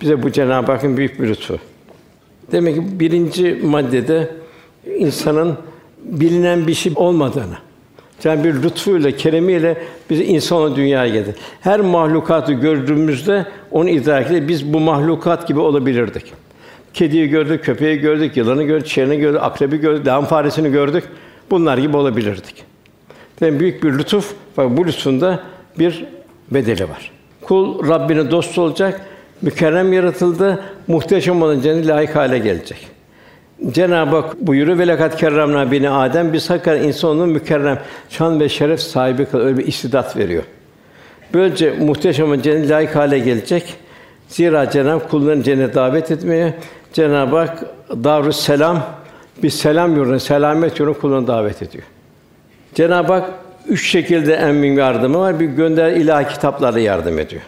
[0.00, 1.58] Bize bu Cenab-ı Hakk'ın büyük bir lütfu.
[2.52, 4.30] Demek ki birinci maddede
[4.98, 5.56] insanın
[6.04, 7.56] bilinen bir şey olmadığını,
[8.24, 11.36] yani bir lütfuyla, keremiyle bizi insana dünyaya getirdi.
[11.60, 16.32] Her mahlukatı gördüğümüzde onu idrak edip biz bu mahlukat gibi olabilirdik.
[16.94, 21.04] Kediyi gördük, köpeği gördük, yılanı gördük, çiğneni gördük, akrebi gördük, lağım faresini gördük.
[21.50, 22.64] Bunlar gibi olabilirdik.
[23.40, 25.40] Yani büyük bir lütuf, bak bu lütfunda
[25.78, 26.04] bir
[26.50, 27.10] bedeli var.
[27.42, 29.00] Kul Rabbine dost olacak,
[29.42, 32.91] mükerrem yaratıldı, muhteşem olan cennet layık hale gelecek.
[33.70, 37.78] Cenab-ı Hak buyuruyor ve lekat kerramna bini Adem biz hakikaten insanın mükerrem
[38.10, 40.42] şan ve şeref sahibi kıl öyle bir istidat veriyor.
[41.34, 43.74] Böylece muhteşem cennet layık hale gelecek.
[44.28, 46.54] Zira Cenab-ı kullarını cennete davet etmeye
[46.92, 47.64] Cenab-ı Hak
[48.04, 48.82] Darus Selam
[49.42, 51.84] bir selam yoluna, selamet yoluna kulunu davet ediyor.
[52.74, 53.30] Cenab-ı Hak
[53.68, 55.40] üç şekilde en mühim yardımı var.
[55.40, 57.42] Bir gönder ilahi kitaplarla yardım ediyor.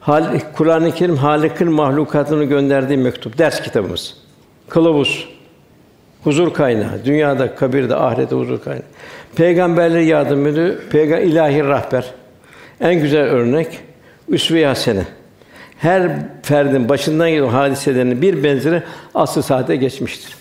[0.00, 0.24] Hal
[0.56, 4.16] Kur'an-ı Kerim Halik'in mahlukatını gönderdiği mektup, ders kitabımız.
[4.68, 5.28] Kılavuz,
[6.24, 8.82] huzur kaynağı, dünyada, kabirde, ahirette huzur kaynağı.
[9.36, 12.04] Peygamberlere yardım ediyor, peygamber ilahi rahber.
[12.80, 13.78] En güzel örnek
[14.28, 15.04] üsve-i hasene.
[15.78, 18.82] Her ferdin başından gelen hadiselerin bir benzeri
[19.14, 20.36] asıl saate geçmiştir.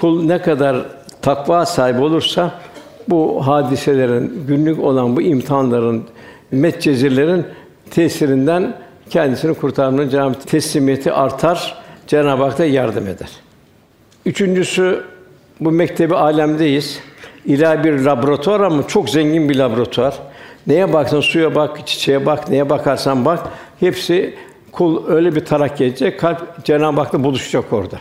[0.00, 0.76] Kul ne kadar
[1.22, 2.60] takva sahibi olursa
[3.08, 6.04] bu hadiselerin, günlük olan bu imtihanların,
[6.50, 7.44] metcezirlerin
[7.90, 8.76] tesirinden
[9.10, 13.43] kendisini kurtarmanın Cenab-ı teslimiyeti artar, Cenab-ı Hak da yardım eder.
[14.26, 15.04] Üçüncüsü
[15.60, 17.00] bu mektebi alemdeyiz.
[17.46, 20.14] İlahi bir laboratuvar ama çok zengin bir laboratuvar.
[20.66, 23.40] Neye baksan suya bak, çiçeğe bak, neye bakarsan bak,
[23.80, 24.34] hepsi
[24.72, 27.98] kul öyle bir tarak gelecek, kalp Cenab-ı Hak'la buluşacak orada.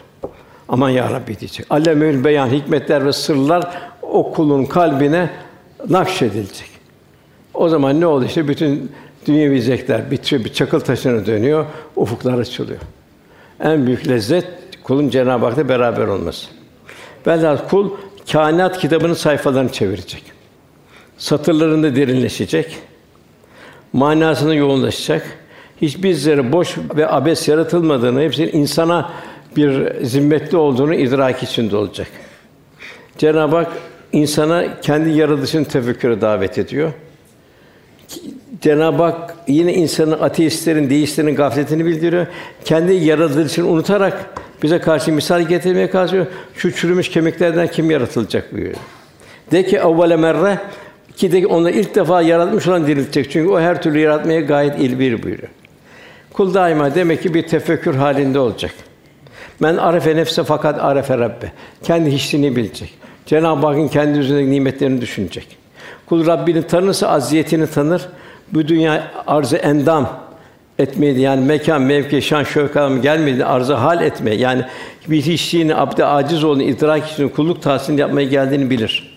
[0.70, 1.66] Aman ya Rabbi diyecek.
[1.70, 5.30] Alemül beyan hikmetler ve sırlar o kulun kalbine
[5.90, 6.70] nakşedilecek.
[7.54, 8.92] O zaman ne oldu işte bütün
[9.26, 12.80] dünyevi zevkler bitiyor, bir çakıl taşına dönüyor, ufuklar açılıyor.
[13.60, 14.46] En büyük lezzet
[14.84, 16.48] kulun Cenab-ı Hak'la beraber olması.
[17.28, 17.89] Velhâsıl kul
[18.32, 20.24] kainat kitabının sayfalarını çevirecek.
[21.17, 22.78] Satırlarında derinleşecek.
[23.93, 25.38] Manasına yoğunlaşacak.
[25.82, 29.12] Hiçbir zerre boş ve abes yaratılmadığını, hepsinin insana
[29.56, 32.08] bir zimmetli olduğunu idrak içinde olacak.
[33.17, 33.72] Cenab-ı Hak
[34.12, 36.91] insana kendi yaratılışını tefekküre davet ediyor.
[38.62, 42.28] Cenab-ı Hak yine insanın ateistlerin, deistlerin gafletini bildiriyor.
[42.65, 44.26] Kendi yaratılışını unutarak
[44.63, 46.26] bize karşı misal getirmeye kalkıyor.
[46.56, 48.78] Şu çürümüş kemiklerden kim yaratılacak buyuruyor.
[49.52, 50.60] De ki evvele merre
[51.15, 53.32] ki de onu ilk defa yaratmış olan diriltecek.
[53.32, 55.49] Çünkü o her türlü yaratmaya gayet ilbir buyuruyor.
[56.34, 58.73] Kul daima demek ki bir tefekkür halinde olacak.
[59.60, 61.52] Men arefe nefse fakat arefe Rabbe.
[61.84, 62.93] Kendi hiçliğini bilecek.
[63.26, 65.58] Cenab-ı Hakk'ın kendi üzerindeki nimetlerini düşünecek.
[66.06, 68.02] Kul Rabbini tanırsa aziyetini tanır.
[68.54, 70.19] Bu dünya arzı endam
[70.80, 74.36] etmeydi yani mekan, mevki, şan, şöhret gelmedi arzı hal etme.
[74.36, 74.66] Yani
[75.08, 79.14] bir hiçliğini, abde aciz olduğunu idrak için kulluk tahsilini yapmaya geldiğini bilir.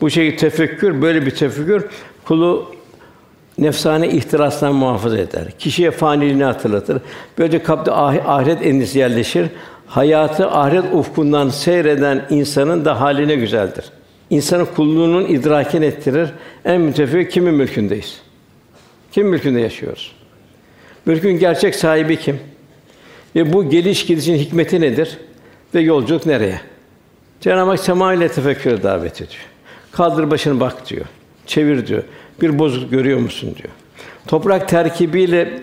[0.00, 1.84] Bu şey tefekkür, böyle bir tefekkür
[2.24, 2.74] kulu
[3.58, 5.44] nefsane ihtirastan muhafaza eder.
[5.58, 7.02] Kişiye faniliğini hatırlatır.
[7.38, 9.46] Böylece kalpte ah- ahiret endişesi yerleşir.
[9.86, 13.84] Hayatı ahiret ufkundan seyreden insanın da haline güzeldir.
[14.30, 16.28] İnsanın kulluğunun idrakini ettirir.
[16.64, 18.20] En mütefekkir kimin mülkündeyiz?
[19.12, 20.17] Kim mülkünde yaşıyoruz?
[21.08, 22.40] Mülkün gerçek sahibi kim?
[23.36, 25.18] Ve bu geliş gidişin hikmeti nedir?
[25.74, 26.60] Ve yolculuk nereye?
[27.40, 29.42] Cenab-ı Hak sema ile tefekküre davet ediyor.
[29.92, 31.04] Kaldır başını bak diyor.
[31.46, 32.02] Çevir diyor.
[32.40, 33.68] Bir bozuk görüyor musun diyor.
[34.26, 35.60] Toprak terkibiyle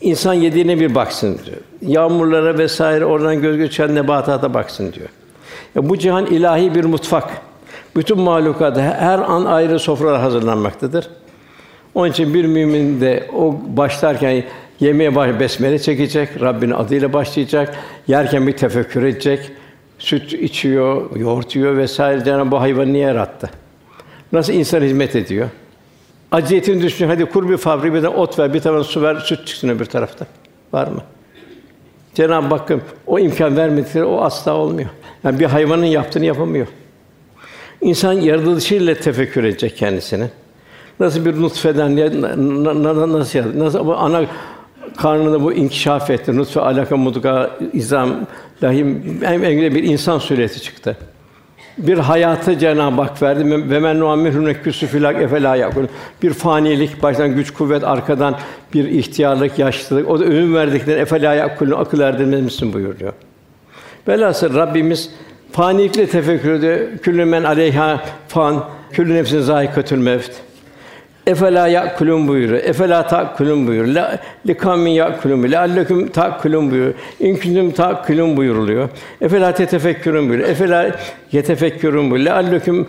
[0.00, 1.56] insan yediğine bir baksın diyor.
[1.82, 5.08] Yağmurlara vesaire oradan göz geçen nebatata baksın diyor.
[5.74, 7.30] Ya bu cihan ilahi bir mutfak.
[7.96, 11.08] Bütün mahlukata her an ayrı sofralar hazırlanmaktadır.
[11.94, 14.44] Onun için bir mümin de o başlarken
[14.80, 17.76] yemeğe baş besmele çekecek, Rabbinin adıyla başlayacak,
[18.08, 19.50] yerken bir tefekkür edecek,
[19.98, 22.24] süt içiyor, yoğurt yiyor vesaire.
[22.24, 23.50] Cenab-ı bu hayvanı niye yarattı?
[24.32, 25.48] Nasıl insan hizmet ediyor?
[26.32, 27.08] Aciyetini düşün.
[27.08, 30.26] Hadi kur bir fabrika bir ot ver, bir tane su ver, süt çıksın öbür tarafta.
[30.72, 31.02] Var mı?
[32.14, 34.88] Cenab-ı Hakk'ın o imkan vermedikleri o asla olmuyor.
[35.24, 36.66] Yani bir hayvanın yaptığını yapamıyor.
[37.80, 40.28] İnsan yaratılışıyla tefekkür edecek kendisini.
[41.00, 42.10] Nasıl bir nutfeden ya
[43.12, 44.22] nasıl ya nasıl bu ana
[44.96, 46.36] karnında bu inkişaf etti.
[46.36, 48.10] Nutfe, alaka, mudga, izam,
[48.62, 50.96] lahim en, en bir insan sureti çıktı.
[51.78, 55.84] Bir hayatı Cenab-ı Hak verdi ve men nuammirhu neküsü filak efela yakul.
[56.22, 58.36] Bir fanilik, baştan güç kuvvet, arkadan
[58.74, 60.10] bir ihtiyarlık, yaşlılık.
[60.10, 63.12] O da ömür verdikleri efela yakul akıl erdirmez buyuruyor.
[64.08, 65.10] Velhasıl Rabbimiz
[65.52, 66.78] fanilikle tefekkür ediyor.
[67.02, 70.47] Küllü men aleyha fan, küllü nefsin zâikatül mevt.
[71.28, 72.62] Efela yakulun buyuruyor.
[72.64, 73.94] Efela takulun buyuruyor.
[73.94, 76.94] La likamin yakulun la allekum takulun buyuruyor.
[77.20, 78.88] İn kuntum takulun buyuruluyor.
[79.20, 80.48] Efela tetefekkürün buyuruyor.
[80.48, 80.96] Efela
[81.32, 82.30] yetefekkürün buyuruyor.
[82.30, 82.88] La allekum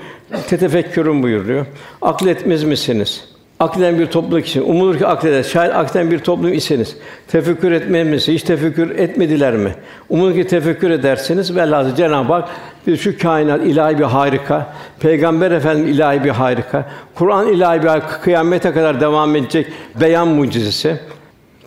[0.50, 1.66] tetefekkürün buyuruluyor.
[2.02, 3.39] Akletmez misiniz?
[3.60, 5.44] Akleden bir topluluk için umulur ki akleder.
[5.44, 8.40] Şayet akleden bir toplum iseniz tefekkür etmez misiniz?
[8.40, 9.76] Hiç tefekkür etmediler mi?
[10.10, 11.56] Umulur ki tefekkür edersiniz.
[11.56, 12.50] Velhâsıl Cenab-ı Hak
[12.88, 18.22] bir şu kainat ilahi bir harika, Peygamber Efendimiz ilahi bir harika, Kur'an ilahi bir harika,
[18.22, 19.68] kıyamete kadar devam edecek
[20.02, 21.00] beyan mucizesi.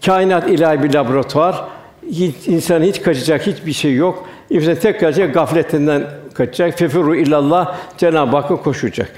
[0.07, 1.65] Kainat ilahi bir laboratuvar.
[2.11, 4.29] Hiç, insan hiç kaçacak hiçbir şey yok.
[4.51, 6.03] İnsan tek kaçacak gafletinden
[6.35, 6.79] kaçacak.
[6.79, 9.13] Fefiru illallah Cenab-ı Hakk'a koşacak.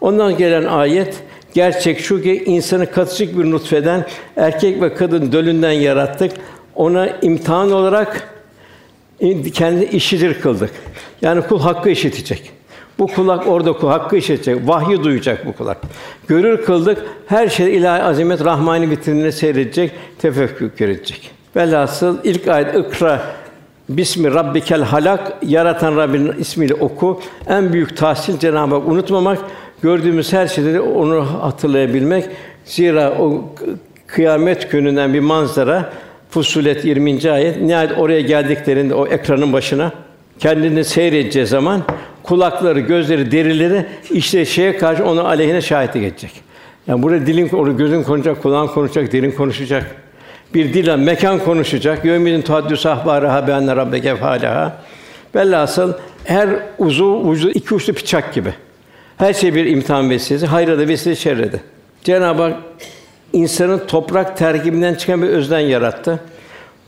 [0.00, 1.22] Ondan gelen ayet
[1.54, 6.32] gerçek şu ki insanı katışık bir nutfeden erkek ve kadın dölünden yarattık.
[6.74, 8.28] Ona imtihan olarak
[9.54, 10.70] kendi işidir kıldık.
[11.22, 12.52] Yani kul hakkı işitecek.
[12.98, 14.68] Bu kulak orada kul hakkı işitecek.
[14.68, 15.78] Vahyi duyacak bu kulak.
[16.28, 16.98] Görür kıldık.
[17.26, 21.30] Her şey ilahi azamet rahmani vitrinine seyredecek, tefekkür edecek.
[21.56, 23.22] Velhasıl ilk ayet ikra
[23.88, 27.20] Bismi Rabbikel Halak yaratan Rabbinin ismiyle oku.
[27.48, 29.38] En büyük tahsil Cenab-ı Hak unutmamak,
[29.82, 32.24] gördüğümüz her şeyde onu hatırlayabilmek.
[32.64, 33.44] Zira o
[34.06, 35.92] kıyamet gününden bir manzara
[36.30, 37.30] Fusulet 20.
[37.30, 37.60] ayet.
[37.60, 39.92] Nihayet oraya geldiklerinde o ekranın başına
[40.38, 41.82] kendini seyredeceği zaman
[42.22, 46.30] kulakları, gözleri, derileri işte şeye karşı onu aleyhine şahitlik edecek.
[46.86, 49.86] Yani burada dilin, orada gözün konuşacak, kulağın konuşacak, dilin konuşacak.
[50.54, 52.04] Bir dille mekan konuşacak.
[52.04, 54.76] Yöminin tuhaddü sahbâre habenne rabbeke fâleha.
[55.34, 55.92] Velhasıl
[56.24, 58.54] her uzu ucu iki uçlu bıçak gibi.
[59.16, 61.60] Her şey bir imtihan vesilesi, hayra da vesile şerre de.
[62.04, 62.56] Cenab-ı Hak
[63.32, 66.20] insanın toprak terkibinden çıkan bir özden yarattı.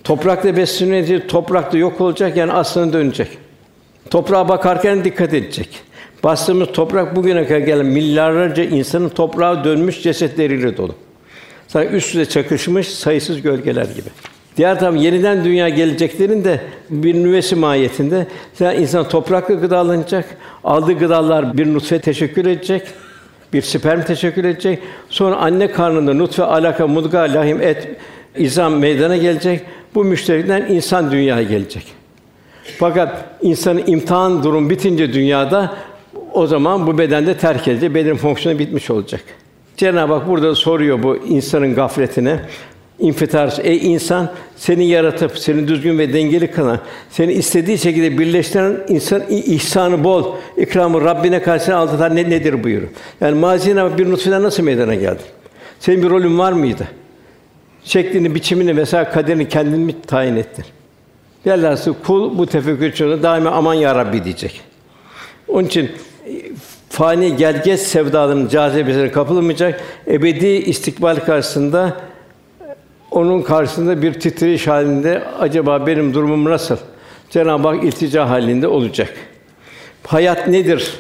[0.05, 3.29] Toprakla beslenecek, toprakta yok olacak yani aslında dönecek.
[4.11, 5.69] Toprağa bakarken dikkat edecek.
[6.25, 10.95] Bastığımız toprak bugüne kadar gelen milyarlarca insanın toprağa dönmüş cesetleriyle dolu.
[11.69, 14.09] Sanki üst üste çakışmış sayısız gölgeler gibi.
[14.57, 18.27] Diğer taraftan yeniden dünya geleceklerin de bir nüvesi mahiyetinde
[18.61, 20.25] yani insan toprakla gıdalanacak.
[20.65, 22.83] Aldığı gıdalar bir nutfe teşekkür edecek
[23.55, 24.79] bir sperm teşekkür edecek.
[25.11, 27.89] Sonra anne karnında nutfe, alaka, mudga, lahim, et,
[28.37, 29.61] izam meydana gelecek.
[29.95, 31.85] Bu müşterikten insan dünyaya gelecek.
[32.79, 35.75] Fakat insanın imtihan durum bitince dünyada
[36.33, 37.95] o zaman bu bedende terk edecek.
[37.95, 39.21] Beden fonksiyonu bitmiş olacak.
[39.77, 42.41] Cenab-ı Hak burada soruyor bu insanın gafletine.
[42.99, 46.81] İnfitar, ey insan, seni yaratıp seni düzgün ve dengeli kılan,
[47.11, 52.91] seni istediği şekilde birleştiren insan ihsanı bol, ikramı Rabbine karşı aldatan ne nedir buyuruyor.
[53.21, 55.23] Yani mazine bir nutfeden nasıl meydana geldi?
[55.81, 56.89] Senin bir rolün var mıydı?
[57.85, 60.65] Şeklini, biçimini vesaire kaderini kendin mi tayin ettin?
[61.47, 64.61] Velhâsıl kul bu tefekkür içinde daima aman ya Rabbi diyecek.
[65.49, 65.91] Onun için
[66.89, 69.81] fani gelgeç sevdaların cazibesine kapılmayacak.
[70.09, 71.97] Ebedi istikbal karşısında
[73.15, 76.77] onun karşısında bir titreyiş halinde acaba benim durumum nasıl?
[77.31, 79.15] Cenab-ı Hak iltica halinde olacak.
[80.07, 80.95] Hayat nedir?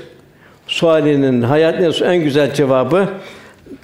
[0.66, 2.02] Sualinin hayat nedir?
[2.04, 3.08] En güzel cevabı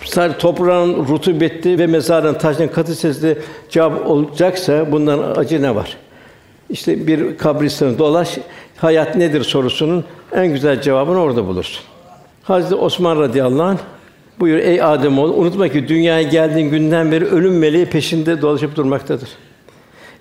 [0.05, 3.38] sadece toprağın rutubetli ve mezarın taşının katı sesli
[3.71, 5.97] cevap olacaksa bundan acı ne var?
[6.71, 8.38] İşte bir kabristanı dolaş,
[8.77, 11.85] hayat nedir sorusunun en güzel cevabını orada bulursun.
[12.43, 13.79] Hazreti Osman radıyallahu anh
[14.40, 19.29] buyur ey Adem oğlu unutma ki dünyaya geldiğin günden beri ölüm meleği peşinde dolaşıp durmaktadır.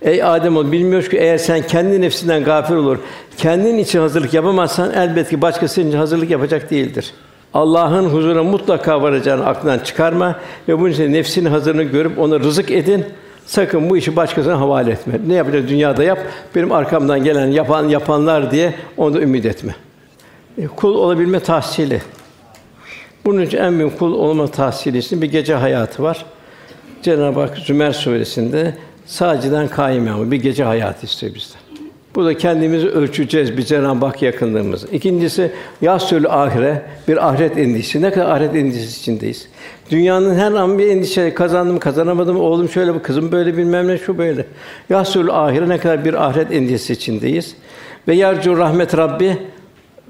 [0.01, 2.97] Ey Adem oğlu bilmiyoruz ki eğer sen kendi nefsinden gafil olur,
[3.37, 7.13] kendin için hazırlık yapamazsan elbette ki başkası için hazırlık yapacak değildir.
[7.53, 13.05] Allah'ın huzuruna mutlaka varacağını aklından çıkarma ve bunun için nefsinin hazırlığını görüp ona rızık edin.
[13.45, 15.13] Sakın bu işi başkasına havale etme.
[15.27, 16.19] Ne yapacak dünyada yap.
[16.55, 19.75] Benim arkamdan gelen yapan yapanlar diye onu da ümit etme.
[20.57, 22.01] E, kul olabilme tahsili.
[23.25, 26.25] Bunun için en büyük kul olma tahsili için bir gece hayatı var.
[27.01, 31.59] Cenab-ı Hak Zümer suresinde sadeceden kaim ama bir gece hayatı istiyor bizden.
[32.15, 34.87] Bu da kendimizi ölçeceğiz bir Cenab-ı Hak yakınlığımızı.
[34.87, 35.51] İkincisi
[35.81, 38.01] yasül ahire bir ahiret endişesi.
[38.01, 39.47] Ne kadar ahiret endişesi içindeyiz.
[39.91, 44.17] Dünyanın her an bir endişe kazandım kazanamadım oğlum şöyle bu kızım böyle bilmem ne şu
[44.17, 44.45] böyle.
[44.89, 47.55] Yasül ahire ne kadar bir ahiret endişesi içindeyiz.
[48.07, 49.37] Ve yercu rahmet Rabbi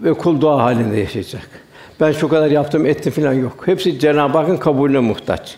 [0.04, 1.69] ve kul dua halinde yaşayacak.
[2.00, 3.54] Ben şu kadar yaptım, ettim filan yok.
[3.66, 5.58] Hepsi Cenab-ı Hakk'ın kabulüne muhtaç.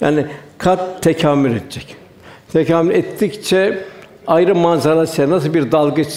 [0.00, 0.26] Yani
[0.58, 1.96] kat tekamül edecek.
[2.52, 3.84] Tekamül ettikçe
[4.26, 6.08] ayrı manzarası nasıl bir dalgıç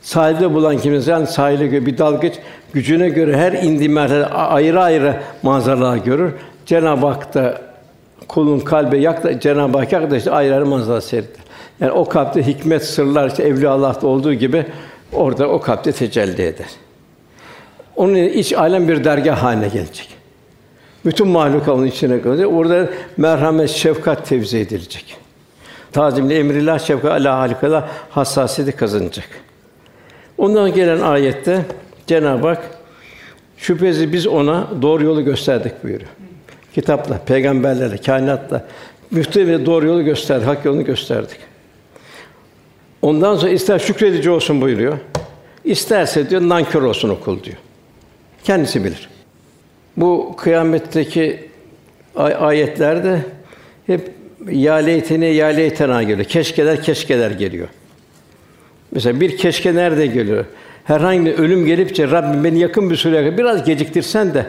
[0.00, 2.34] sahilde bulan kimse yani sahile göre bir dalgıç
[2.72, 6.32] gücüne göre her indiği mertebe ayrı ayrı manzaralar görür.
[6.66, 7.60] Cenab-ı Hak da
[8.28, 11.44] kulun kalbe yakla Cenab-ı Hak yaklaştı ayrı ayrı manzara seyreder.
[11.80, 14.66] Yani o kalpte hikmet sırlar işte Evliya Allah'ta olduğu gibi
[15.12, 16.66] orada o kalpte tecelli eder.
[17.96, 20.08] Onun iç alem bir dergah haline gelecek.
[21.04, 22.48] Bütün mahluk onun içine kalacak.
[22.52, 25.16] Orada merhamet, şefkat tevzi edilecek.
[25.92, 29.28] Tazimli emrillah, şefkat ala halikala hassasiyeti kazanacak.
[30.38, 31.64] Ondan gelen ayette
[32.06, 32.70] Cenab-ı Hak
[33.56, 36.10] şüphesiz biz ona doğru yolu gösterdik buyuruyor.
[36.74, 38.64] Kitapla, peygamberlerle, kainatla
[39.10, 41.38] müftü doğru yolu gösterdik, hak yolunu gösterdik.
[43.02, 44.98] Ondan sonra ister şükredici olsun buyuruyor.
[45.64, 47.56] İsterse diyor nankör olsun okul diyor.
[48.44, 49.08] Kendisi bilir.
[49.96, 51.48] Bu kıyametteki
[52.16, 53.20] ay- ayetlerde
[53.86, 54.10] hep
[54.50, 56.24] ya leyteni ya leytena geliyor.
[56.28, 57.68] Keşkeler keşkeler geliyor.
[58.90, 60.44] Mesela bir keşke nerede geliyor?
[60.84, 64.46] Herhangi bir ölüm gelipçe Rabbim beni yakın bir süre biraz geciktirsen de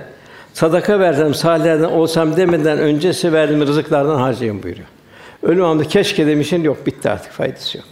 [0.53, 4.87] sadaka versem, salihlerden olsam demeden önce verdiğim rızıklardan harcayın buyuruyor.
[5.43, 7.87] Ölüm anında keşke demişin yok bitti artık faydası yok.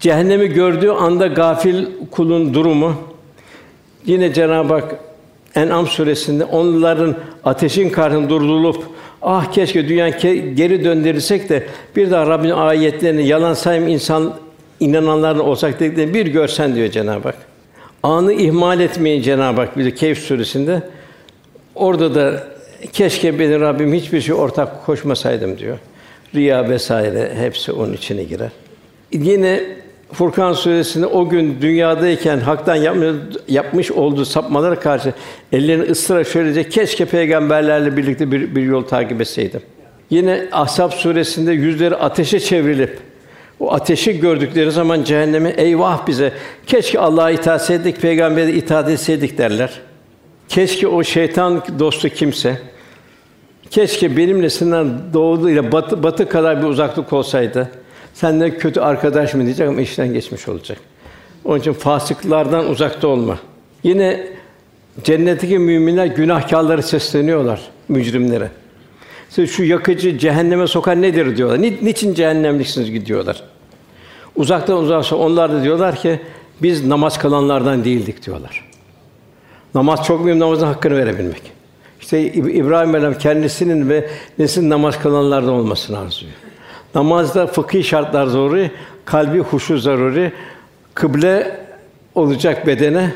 [0.00, 2.94] Cehennemi gördüğü anda gafil kulun durumu
[4.06, 4.96] yine Cenab-ı Hak
[5.54, 8.84] En'am suresinde onların ateşin karşısında durdurulup
[9.22, 10.08] ah keşke dünya
[10.54, 14.34] geri döndürülsek de bir daha Rabbin ayetlerini yalan sayım insan
[14.80, 17.36] inananlardan olsak dediklerini bir görsen diyor Cenab-ı Hak.
[18.02, 20.82] Anı ihmal etmeyin Cenab-ı Hak bize Kehf suresinde.
[21.74, 22.44] Orada da
[22.92, 25.78] keşke beni Rabbim hiçbir şey ortak koşmasaydım diyor.
[26.34, 28.50] Riya vesaire hepsi onun içine girer.
[29.12, 29.60] Yine
[30.12, 35.12] Furkan suresinde o gün dünyadayken haktan yapmış, yapmış olduğu sapmalara karşı
[35.52, 39.60] ellerini ısırarak şöyle diyecek, keşke peygamberlerle birlikte bir, bir yol takip etseydim.
[40.10, 42.98] Yine Ahzab suresinde yüzleri ateşe çevrilip
[43.60, 46.32] o ateşi gördükleri zaman cehenneme eyvah bize
[46.66, 49.80] keşke Allah'a itaat etseydik, peygambere itaat etseydik derler.
[50.48, 52.58] Keşke o şeytan dostu kimse
[53.70, 57.68] keşke benimle sınır doğu ile batı, batı kadar bir uzaklık olsaydı.
[58.14, 60.78] Sen de kötü arkadaş mı diyecek ama işten geçmiş olacak.
[61.44, 63.38] Onun için fasıklardan uzakta olma.
[63.82, 64.26] Yine
[65.04, 68.50] cennetteki müminler günahkârları sesleniyorlar mücrimlere.
[69.28, 71.62] Siz şu yakıcı cehenneme sokan nedir diyorlar.
[71.62, 73.42] Ni, niçin cehennemliksiniz gidiyorlar.
[74.36, 76.20] Uzaktan uzaksa onlar da diyorlar ki
[76.62, 78.70] biz namaz kılanlardan değildik diyorlar.
[79.74, 81.42] Namaz çok mühim namazın hakkını verebilmek.
[82.00, 86.36] İşte İbrahim Aleyhisselam kendisinin ve neslin namaz kılanlardan olmasını arzuluyor.
[86.94, 88.70] Namazda fıkhi şartlar zoruri,
[89.04, 90.32] kalbi huşu zaruri,
[90.94, 91.60] kıble
[92.14, 93.12] olacak bedene,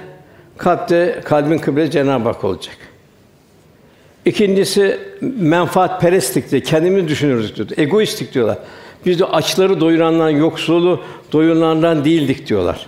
[0.59, 2.77] kalpte kalbin kıble Cenab-ı Hak olacak.
[4.25, 7.69] İkincisi menfaat perestlik diye kendimizi düşünürüz diyor.
[7.77, 8.59] Egoistik diyorlar.
[9.07, 11.01] Biz de açları doyurandan, yoksulu
[11.33, 12.87] doyuranlardan değildik diyorlar.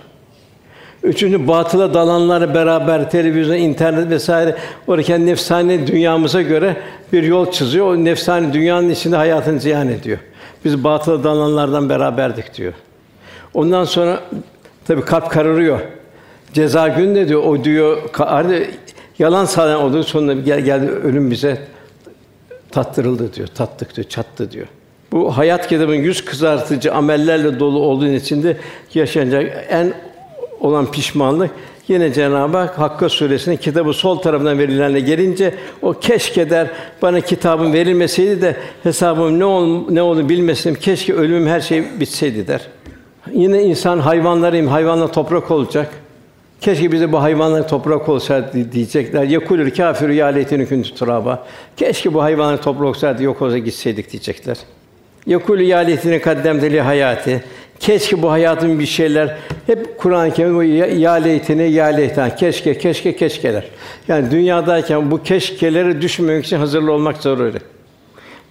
[1.03, 4.55] Üçüncü batıla dalanları beraber televizyon, internet vesaire
[4.87, 6.77] oraya nefsane dünyamıza göre
[7.13, 7.85] bir yol çiziyor.
[7.87, 10.17] O nefsane dünyanın içinde hayatını ziyan ediyor.
[10.67, 12.73] Biz batıla dalanlardan beraberdik diyor.
[13.53, 14.19] Ondan sonra
[14.87, 15.79] tabii kalp kararıyor.
[16.53, 18.69] Ceza günü diyor o diyor hadi
[19.19, 21.61] yalan söyleyen oldu sonunda gel geldi ölüm bize
[22.71, 23.47] tattırıldı diyor.
[23.47, 24.67] Tattık diyor, çattı diyor.
[25.11, 28.57] Bu hayat kitabının yüz kızartıcı amellerle dolu olduğu içinde
[28.93, 29.93] yaşanacak en
[30.59, 31.51] olan pişmanlık
[31.87, 36.67] yine Cenab-ı Hak Hakka suresinin kitabı sol tarafından verilenle gelince o keşke der
[37.01, 42.47] bana kitabım verilmeseydi de hesabım ne ol ne olduğunu bilmeseydim keşke ölümüm her şey bitseydi
[42.47, 42.61] der.
[43.33, 45.89] Yine insan hayvanlarıyım, hayvanla toprak olacak.
[46.61, 49.23] Keşke bize bu hayvanlar toprak olsaydı diyecekler.
[49.23, 51.47] Yekulür kâfiru ya leyteni kuntu turaba.
[51.77, 54.57] Keşke bu hayvanlar toprak olsaydı yok olsa gitseydik diyecekler.
[55.27, 57.43] Yekulü ya leyteni kaddemte hayati.
[57.79, 59.35] Keşke bu hayatın bir şeyler
[59.67, 63.63] hep Kur'an-ı Kerim bu ya, ya leyteni ya leyten keşke keşke keşkeler.
[64.07, 67.57] Yani dünyadayken bu keşkelere düşmemek için hazırlı olmak zaruri.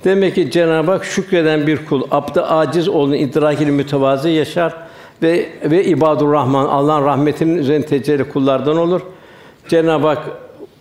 [0.05, 4.75] Demek ki Cenab-ı Hak şükreden bir kul, abd aciz olduğunu idrakini mütevazı yaşar
[5.23, 9.01] ve ve ibadur Rahman Allah'ın rahmetinin üzerine tecelli kullardan olur.
[9.69, 10.23] Cenab-ı Hak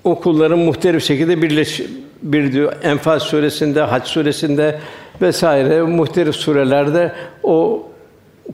[0.04, 1.82] o kulların muhtelif şekilde birleş
[2.24, 4.80] bir diyor Enfal suresinde, Hac suresinde
[5.22, 7.12] vesaire muhtelif surelerde
[7.44, 7.88] o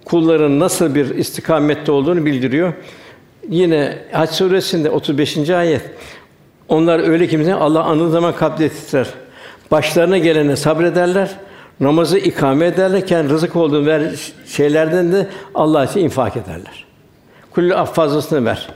[0.05, 2.73] kulların nasıl bir istikamette olduğunu bildiriyor.
[3.49, 5.49] Yine Hac suresinde 35.
[5.49, 5.81] ayet
[6.69, 9.07] onlar öyle kimse Allah anı zaman kalpleri titrer.
[9.71, 11.29] Başlarına gelene sabrederler.
[11.79, 14.01] Namazı ikame ederlerken rızık olduğunu ver
[14.47, 16.85] şeylerden de Allah için infak ederler.
[17.51, 18.69] Kullu af fazlasını ver.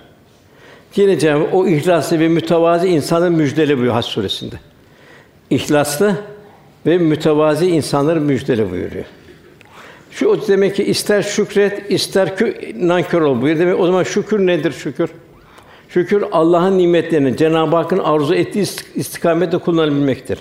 [0.95, 4.55] Yine Cenab-ı o ihlaslı ve mütevazi insanı müjdeli buyuruyor Hac suresinde.
[5.49, 6.15] İhlaslı
[6.85, 9.05] ve mütevazi insanları müjdeli buyuruyor.
[10.11, 13.67] Şu demek ki ister şükret, ister kü, nankör ol buyuruyor.
[13.67, 15.09] Demek o zaman şükür nedir şükür?
[15.89, 18.65] Şükür Allah'ın nimetlerini Cenab-ı Hakk'ın arzu ettiği
[18.95, 20.39] istikamette kullanabilmektir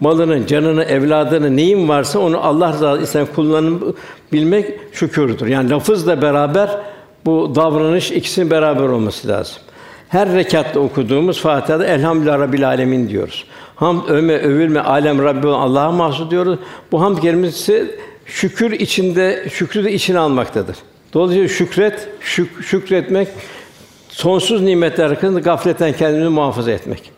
[0.00, 3.96] malını, canını, evladını, neyin varsa onu Allah rızası için kullanıp
[4.32, 5.46] bilmek şükürdür.
[5.46, 6.70] Yani lafızla beraber
[7.26, 9.56] bu davranış ikisinin beraber olması lazım.
[10.08, 13.44] Her rekatta okuduğumuz Fatiha'da Elhamdülillah Rabbil Alemin diyoruz.
[13.76, 16.58] Hamd öme övülme alem Rabbi Allah'a mahsus diyoruz.
[16.92, 17.96] Bu hamd kelimesi
[18.26, 20.76] şükür içinde şükrü de içine almaktadır.
[21.14, 23.28] Dolayısıyla şükret, şük, şükretmek
[24.08, 27.10] sonsuz nimetler hakkında gafletten kendini muhafaza etmek.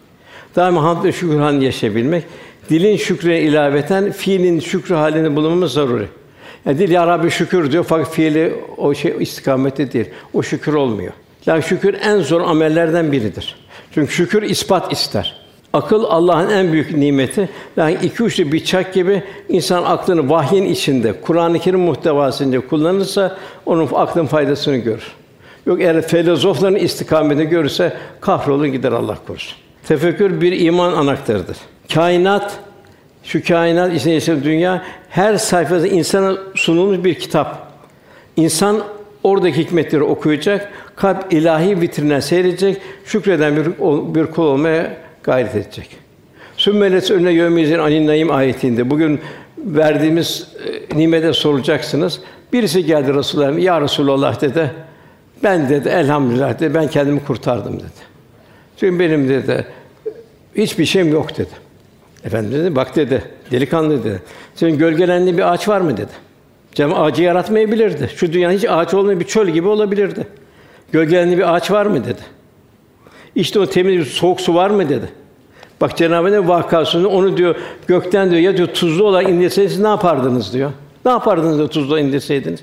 [0.57, 2.25] Daima hamd ve şükür halinde yaşayabilmek.
[2.71, 6.09] Dilin şükrüne ilaveten fiilin şükrü halini bulunmamız zaruri.
[6.67, 10.07] Yani dil ya Rabbi şükür diyor fakat fiili o şey istikamette değil.
[10.35, 11.13] O şükür olmuyor.
[11.47, 13.57] Yani şükür en zor amellerden biridir.
[13.95, 15.46] Çünkü şükür ispat ister.
[15.77, 17.49] Akıl Allah'ın en büyük nimeti.
[17.77, 23.89] Yani iki uçlu bir çak gibi insan aklını vahyin içinde, Kur'an-ı Kerim muhtevasınca kullanırsa onun
[23.95, 25.13] aklın faydasını görür.
[25.67, 29.59] Yok eğer filozofların istikametini görürse kahrolur gider Allah korusun.
[29.89, 31.57] Tefekkür bir iman anahtarıdır.
[31.95, 32.59] Kainat,
[33.23, 37.73] şu kainat içinde yaşayan dünya her sayfasında insana sunulmuş bir kitap.
[38.37, 38.81] İnsan
[39.23, 43.67] oradaki hikmetleri okuyacak, kalp ilahi vitrinden seyredecek, şükreden bir,
[44.15, 45.89] bir kul olmaya gayret edecek.
[46.57, 49.21] Sümmelet önüne yömizin anin naim ayetinde bugün
[49.59, 50.49] verdiğimiz
[50.93, 52.21] e, nimete soracaksınız.
[52.53, 54.71] Birisi geldi Resulullah'a, ya Resulullah dedi.
[55.43, 56.75] Ben dedi elhamdülillah dedi.
[56.75, 58.07] Ben kendimi kurtardım dedi.
[58.77, 59.67] Çünkü benim dedi
[60.57, 61.51] hiçbir şeyim yok dedi.
[62.25, 64.23] Efendimiz dedi, bak dedi, delikanlı dedi.
[64.55, 66.13] Senin gölgelenli bir ağaç var mı dedi.
[66.75, 68.11] Cem ağacı yaratmayabilirdi.
[68.17, 70.27] Şu dünya hiç ağaç olmayan bir çöl gibi olabilirdi.
[70.93, 72.36] Gölgelenli bir ağaç var mı dedi.
[73.37, 75.09] İşte o temiz bir soğuk su var mı dedi.
[75.81, 77.55] Bak Cenab-ı Hak vakasını onu diyor
[77.87, 80.71] gökten diyor ya diyor tuzlu olarak indirseydiniz ne yapardınız diyor.
[81.05, 82.61] Ne yapardınız da tuzlu indirseydiniz?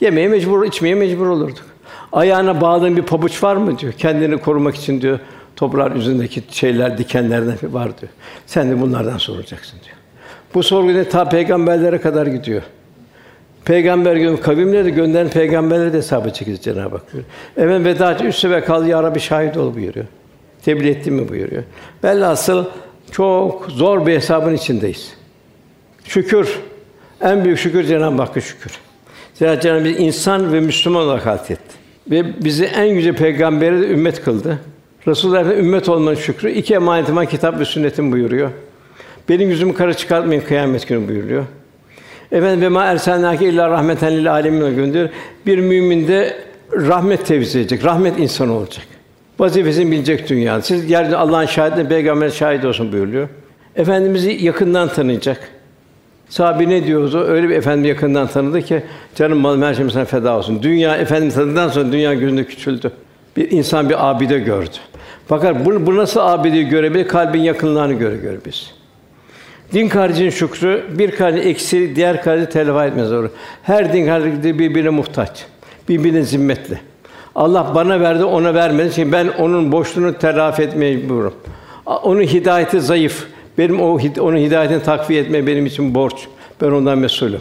[0.00, 1.66] Yemeye mecbur, içmeye mecbur olurduk.
[2.12, 3.92] Ayağına bağladığın bir pabuç var mı diyor.
[3.92, 5.18] Kendini korumak için diyor
[5.56, 8.12] toprağın üzerindeki şeyler, dikenlerden var diyor.
[8.46, 9.96] Sen de bunlardan soracaksın diyor.
[10.54, 12.62] Bu sorgu ne ta peygamberlere kadar gidiyor.
[13.64, 17.32] Peygamber gö kavimleri gönderen peygamberlere de hesabı çekecek Cenab-ı Hak buyuruyor.
[17.56, 20.06] Evet veda üst ve kal ya Rabbi şahit ol buyuruyor.
[20.64, 21.62] Tebliğ ettin mi buyuruyor.
[22.04, 22.64] Velhasıl
[23.10, 25.14] çok zor bir hesabın içindeyiz.
[26.04, 26.58] Şükür.
[27.20, 28.72] En büyük şükür Cenab-ı Hakk'a şükür.
[29.34, 31.74] Zira Cenab-ı Hak insan ve Müslüman olarak halketti.
[32.10, 34.58] Ve bizi en yüce peygambere de ümmet kıldı.
[35.08, 38.50] Resulullah ümmet olmanın şükrü iki emanetim var kitap ve sünnetim buyuruyor.
[39.28, 41.44] Benim yüzümü kara çıkartmayın kıyamet günü buyuruyor.
[42.32, 45.08] Efendim ve ma erselnâke illa rahmeten lil âlemin gönderiyor.
[45.46, 46.36] Bir mümin de
[46.72, 48.86] rahmet tevzi edecek, rahmet insanı olacak.
[49.38, 50.62] Vazifesini bilecek dünya.
[50.62, 53.28] Siz yerde Allah'ın şahidine peygamber şahit olsun buyuruyor.
[53.76, 55.48] Efendimizi yakından tanıyacak.
[56.28, 57.24] Sahabi ne diyordu?
[57.24, 58.82] Öyle bir efendi yakından tanıdı ki
[59.14, 60.62] canım malım her şeyim sana feda olsun.
[60.62, 62.90] Dünya efendi tanıdıktan sonra dünya gözünde küçüldü.
[63.36, 64.76] Bir insan bir abide gördü.
[65.28, 67.08] Fakat bu, bu nasıl abideyi görebilir?
[67.08, 68.38] Kalbin yakınlığını göre göre.
[69.72, 73.30] Din kardeşinin şükrü bir kardeş eksi diğer kardeşi telafi etmez olur.
[73.62, 75.46] Her din kardeşi birbirine muhtaç.
[75.88, 76.80] Birbirine zimmetli.
[77.34, 78.94] Allah bana verdi, ona vermedi.
[78.94, 81.34] Şimdi ben onun boşluğunu telafi etmeye mecburum.
[81.86, 83.26] Onun hidayeti zayıf.
[83.58, 86.28] Benim o onun hidayetini takviye etme benim için borç.
[86.60, 87.40] Ben ondan mesulüm.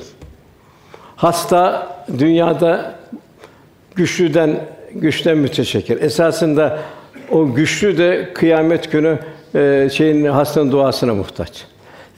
[1.16, 1.88] Hasta
[2.20, 2.96] dünyada
[3.96, 4.60] güçlüden
[4.96, 6.02] güçten müteşekkir.
[6.02, 6.80] Esasında
[7.32, 9.20] o güçlü de kıyamet günü
[9.56, 11.66] e, şeyin hastanın duasına muhtaç.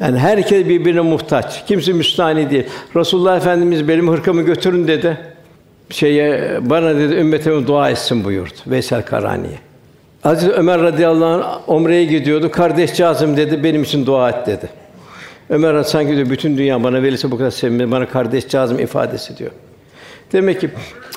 [0.02, 1.66] Yani herkes birbirine muhtaç.
[1.66, 2.64] Kimse müstahni değil.
[2.96, 5.18] Resulullah Efendimiz benim hırkamı götürün dedi.
[5.90, 8.54] Şeye bana dedi ümmetime dua etsin buyurdu.
[8.68, 9.60] Veysel Karani'ye.
[10.24, 12.52] Aziz Ömer radıyallahu anh umreye gidiyordu.
[12.52, 14.70] Kardeş Cazım dedi benim için dua et dedi.
[15.50, 17.92] Ömer sanki diyor bütün dünya bana verirse bu kadar sevinmez.
[17.92, 19.52] Bana kardeş Cazım ifadesi diyor.
[20.32, 20.70] Demek ki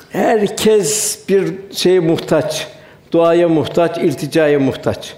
[0.09, 2.67] herkes bir şeye muhtaç.
[3.11, 5.13] Duaya muhtaç, ilticaya muhtaç.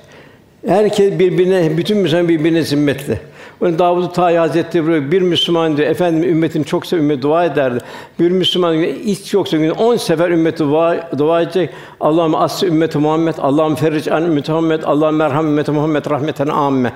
[0.67, 3.19] Herkes birbirine, bütün Müslüman birbirine zimmetli.
[3.61, 7.79] Onun Davud Tayi Hazretleri buyuruyor, bir Müslüman diyor, efendim ümmetim çoksa ümmet dua ederdi.
[8.19, 11.69] Bir Müslüman diyor, hiç yoksa günde on sefer ümmeti dua, dua edecek.
[11.99, 16.93] Allah'ım as ümmeti Muhammed, Allah'ım feric an ümmeti Muhammed, Allah'ım merham ümmeti Muhammed rahmeten amme.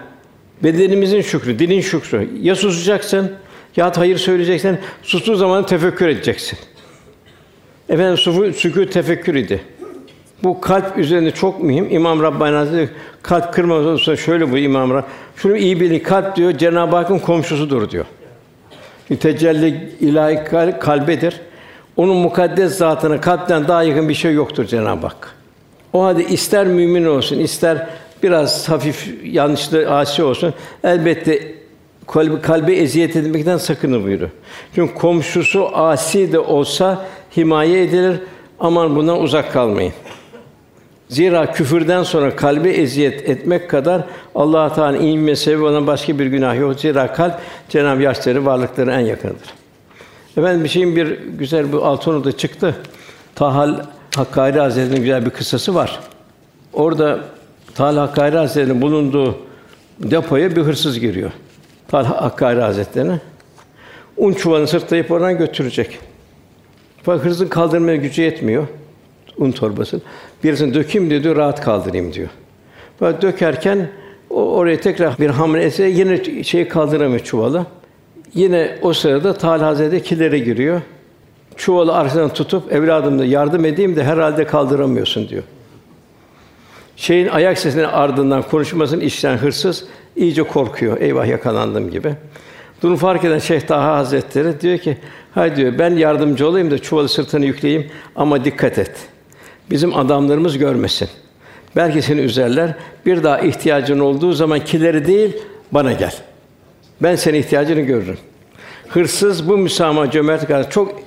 [0.63, 2.29] Bedenimizin şükrü, dilin şükrü.
[2.41, 3.31] Ya susacaksın,
[3.75, 4.77] ya hayır söyleyeceksin.
[5.03, 6.59] Sustuğu zaman tefekkür edeceksin.
[7.89, 9.61] Efendim sufu, sükût tefekkür idi.
[10.43, 11.87] Bu kalp üzerinde çok mühim.
[11.91, 12.89] İmam Rabbani Hazretleri
[13.21, 15.05] kalp kırmaz olsa şöyle bu İmam Rabbani.
[15.35, 18.05] Şunu iyi bilin kalp diyor Cenab-ı Hakk'ın komşusudur diyor.
[19.19, 21.41] Tecelli ilahi kalbedir.
[21.97, 25.35] Onun mukaddes zatına kalpten daha yakın bir şey yoktur Cenab-ı Hak.
[25.93, 27.87] O halde ister mümin olsun, ister
[28.23, 31.39] biraz hafif yanlışlı asi olsun, elbette
[32.07, 34.29] kalbi, kalbe eziyet etmekten sakının buyuruyor.
[34.75, 37.05] Çünkü komşusu asi de olsa
[37.37, 38.19] himaye edilir.
[38.59, 39.93] Aman bundan uzak kalmayın.
[41.11, 44.03] Zira küfürden sonra kalbi eziyet etmek kadar
[44.35, 46.79] Allah Teala inme sebebi olan başka bir günah yok.
[46.79, 47.33] Zira kalp
[47.69, 49.53] Cenab-ı yaşları varlıkları en yakınıdır.
[50.37, 52.75] Efendim bir şeyin bir güzel bu Altınordu'da çıktı.
[53.35, 53.79] Tahal
[54.15, 55.99] Hakkari Hazretleri'nin güzel bir kıssası var.
[56.73, 57.19] Orada
[57.75, 59.37] Tahal Hakkari Hazretleri'nin bulunduğu
[59.99, 61.31] depoya bir hırsız giriyor.
[61.87, 63.19] Tahal Hakkari Hazretleri'ne
[64.17, 65.99] un çuvalını sırtlayıp oradan götürecek.
[67.03, 68.67] Fakat hırsızın kaldırmaya gücü yetmiyor
[69.41, 70.01] un torbasını.
[70.43, 72.29] Birisini dökeyim diyor, rahat kaldırayım diyor.
[73.01, 73.89] Böyle dökerken
[74.29, 77.65] o oraya tekrar bir hamle etse yine şeyi kaldıramıyor çuvalı.
[78.33, 80.81] Yine o sırada Tal Hazretleri kilere giriyor.
[81.55, 85.43] Çuvalı arkadan tutup evladım da yardım edeyim de herhalde kaldıramıyorsun diyor.
[86.95, 89.85] Şeyin ayak sesinin ardından konuşmasını işten hırsız
[90.15, 91.01] iyice korkuyor.
[91.01, 92.13] Eyvah yakalandım gibi.
[92.81, 94.97] Durum fark eden Şeyh Taha Hazretleri diyor ki,
[95.33, 98.91] "Hay diyor, ben yardımcı olayım da çuvalı sırtını yükleyeyim ama dikkat et.
[99.71, 101.09] Bizim adamlarımız görmesin.
[101.75, 102.73] Belki seni üzerler.
[103.05, 105.37] Bir daha ihtiyacın olduğu zaman kileri değil,
[105.71, 106.13] bana gel.
[107.01, 108.17] Ben senin ihtiyacını görürüm.
[108.89, 110.99] Hırsız bu müsamaha cömert kadar çok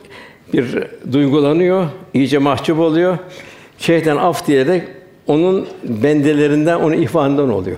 [0.52, 0.78] bir
[1.12, 3.18] duygulanıyor, iyice mahcup oluyor.
[3.78, 4.82] Şeyden af diyerek
[5.26, 7.76] onun bendelerinden, onun ihvanından oluyor.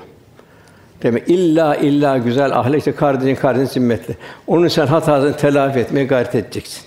[1.02, 4.16] Demek illa illa güzel ahlaklı kardeşin kardeşin zimmetli.
[4.46, 6.82] Onun sen hatasını telafi etmeye gayret edeceksin.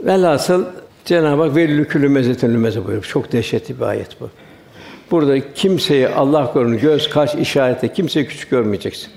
[0.00, 0.64] Velhasıl
[1.06, 3.04] Cenab-ı Hak velülü külü mezetin lümeze buyuruyor.
[3.04, 4.30] Çok dehşetli bir ayet bu.
[5.10, 9.08] Burada kimseyi Allah korusun göz, kaş işareti kimseyi küçük görmeyeceksin.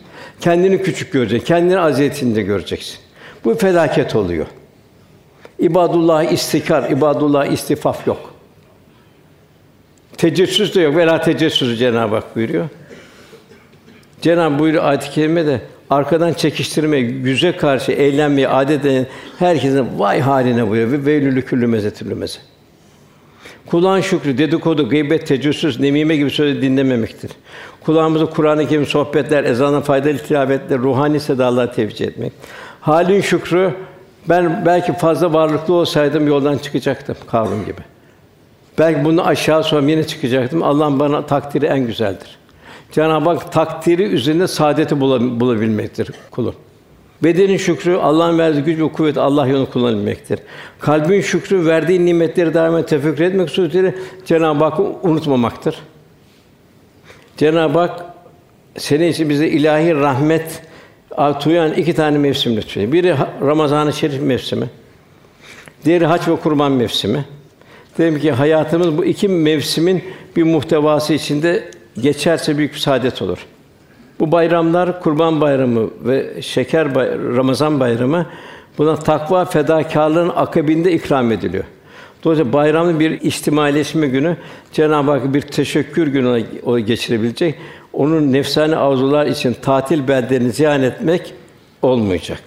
[0.42, 1.48] Kendini küçük göreceksin.
[1.48, 3.00] Kendini aziyetinde göreceksin.
[3.46, 4.46] Bu felaket oluyor.
[5.60, 8.34] İbadullah istikar, ibadullah istifaf yok.
[10.18, 10.96] Tecessüs de yok.
[10.96, 12.70] Vela tecessüs Cenab-ı Hak buyuruyor.
[14.22, 19.06] Cenab-ı buyuruyor ayet-i kerimede arkadan çekiştirme, yüze karşı eğlenmeyi adet eden
[19.40, 22.40] herkesin vay haline buyuruyor ve veylülü küllü mezetülü meze.
[23.66, 27.32] Kulağın şükrü, dedikodu, gıybet, tecessüs, nemime gibi sözü dinlememektir.
[27.82, 32.34] Kulağımızı Kur'an-ı Kerim sohbetler, ezanın faydalı tilavetler, ruhani sedalar tevcih etmek.
[32.82, 33.74] Halin şükrü,
[34.30, 37.82] ben belki fazla varlıklı olsaydım yoldan çıkacaktım Karun gibi.
[38.80, 40.64] Belki bunu aşağı sonra yine çıkacaktım.
[40.64, 42.39] Allah'ın bana takdiri en güzeldir.
[42.92, 46.54] Cenab-ı Hak takdiri üzerinde saadeti bulabilmektir kulun.
[47.24, 50.40] Bedenin şükrü Allah'ın verdiği güç ve kuvvet Allah yolunda kullanabilmektir.
[50.80, 55.80] Kalbin şükrü verdiği nimetleri daima tefekkür etmek suretiyle Cenab-ı Hakk'ı unutmamaktır.
[57.38, 58.06] Cenab-ı Hak
[58.78, 60.62] senin için bize ilahi rahmet
[61.40, 62.92] tuyan iki tane mevsim lütfediyor.
[62.92, 64.70] Biri Ramazan-ı Şerif mevsimi.
[65.86, 67.26] Diğeri hac ve kurban mevsimi.
[67.98, 70.04] Dedim ki hayatımız bu iki mevsimin
[70.36, 71.72] bir muhtevası içinde
[72.02, 73.46] geçerse büyük bir saadet olur.
[74.20, 78.26] Bu bayramlar Kurban Bayramı ve Şeker Bayramı, Ramazan Bayramı
[78.78, 81.64] buna takva fedakarlığın akabinde ikram ediliyor.
[82.24, 84.38] Dolayısıyla bayramın bir içtimaileşme günü
[84.74, 86.46] Cenab-ı Hak bir teşekkür günü
[86.80, 87.56] geçirebilecek.
[87.94, 91.34] onun nefsani arzular için tatil beldelerini ziyaret etmek
[91.82, 92.42] olmayacak.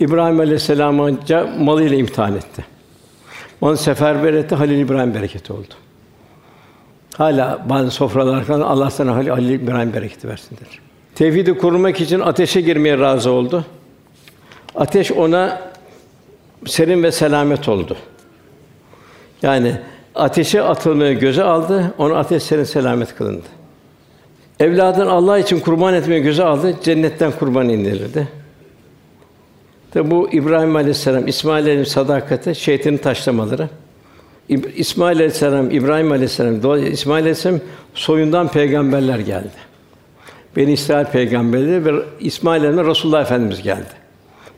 [0.00, 1.18] İbrahim Aleyhisselam'ı
[1.58, 2.64] malıyla imtihan etti.
[3.60, 5.74] Onu seferber etti, Halil İbrahim bereketi oldu.
[7.18, 10.78] Hala bazı sofralar falan Allah sana Halil, Halil İbrahim bereketi versin der.
[11.14, 13.64] Tevhidi korumak için ateşe girmeye razı oldu.
[14.74, 15.62] Ateş ona
[16.66, 17.96] serin ve selamet oldu.
[19.42, 19.76] Yani
[20.14, 23.46] ateşe atılmayı göze aldı, onu ateş serin selamet kılındı.
[24.60, 28.28] Evladın Allah için kurban etmeyi göze aldı, cennetten kurban indirildi.
[29.90, 33.68] Tabi bu İbrahim Aleyhisselam, İsmail sadakati, şeytanın taşlamaları.
[34.48, 37.60] İsmail Aleyhisselam, İbrahim Aleyhisselam, İsmail Aleyhisselam
[37.94, 39.74] soyundan peygamberler geldi.
[40.56, 44.04] Beni İsrail peygamberleri ve İsmail Aleyhisselam Resulullah Efendimiz geldi.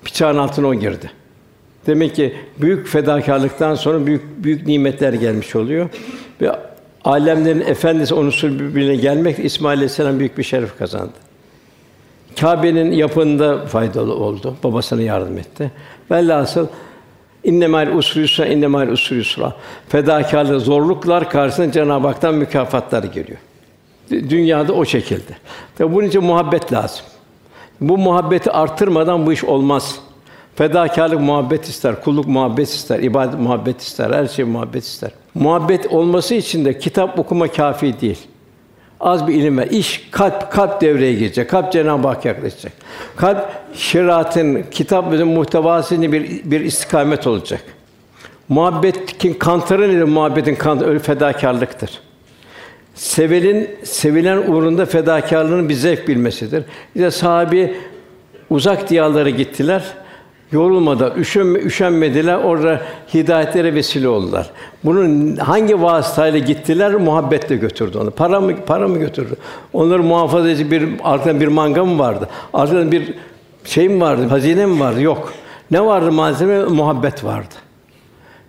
[0.04, 1.10] Bıçağın altına o girdi.
[1.86, 5.88] Demek ki büyük fedakarlıktan sonra büyük büyük nimetler gelmiş oluyor
[6.40, 6.50] ve
[7.04, 11.12] alemlerin efendisi onun birbirine gelmek İsmail Aleyhisselam büyük bir şeref kazandı.
[12.40, 14.56] Kâbe'nin yapında faydalı oldu.
[14.64, 15.70] Babasına yardım etti.
[16.10, 16.66] Velhasıl
[17.46, 19.52] innemâl usri yusra, innemâl usri yusra.
[19.88, 23.38] Fedakârlık, zorluklar karşısında Cenab-ı Hak'tan mükafatlar geliyor.
[24.10, 25.32] Dünyada o şekilde.
[25.78, 27.06] Tabi bunun için muhabbet lazım.
[27.80, 29.98] Bu muhabbeti artırmadan bu iş olmaz.
[30.56, 35.10] Fedakarlık muhabbet ister, kulluk muhabbet ister, ibadet muhabbet ister, her şey muhabbet ister.
[35.34, 38.18] Muhabbet olması için de kitap okuma kafi değil.
[39.00, 39.66] Az bir ilim ver.
[39.66, 41.50] İş kalp kalp devreye girecek.
[41.50, 42.72] Kalp Cenab-ı Hak yaklaşacak.
[43.16, 47.60] Kalp şeriatın, kitap ve muhtevasını bir bir istikamet olacak.
[48.48, 50.02] Muhabbetin kantarı nedir?
[50.02, 51.90] Muhabbetin kantarı öyle fedakarlıktır.
[52.94, 56.64] Sevelin sevilen uğrunda fedakarlığın bir zevk bilmesidir.
[56.94, 57.76] İşte sahabi
[58.50, 59.84] uzak diyarlara gittiler.
[60.52, 62.36] Yorulmadan, üşenme, üşenmediler.
[62.36, 62.80] Orada
[63.14, 64.50] hidayetlere vesile oldular.
[64.84, 66.94] Bunun hangi vasıtayla gittiler?
[66.94, 68.10] Muhabbetle götürdü onu.
[68.10, 69.36] Para mı para mı götürdü?
[69.72, 72.28] Onları muhafaza edici bir arkada bir manga mı vardı?
[72.54, 73.14] Arkada bir
[73.64, 74.26] şey mi vardı?
[74.26, 75.02] Hazine mi vardı?
[75.02, 75.32] Yok.
[75.70, 76.64] Ne vardı malzeme?
[76.64, 77.54] Muhabbet vardı.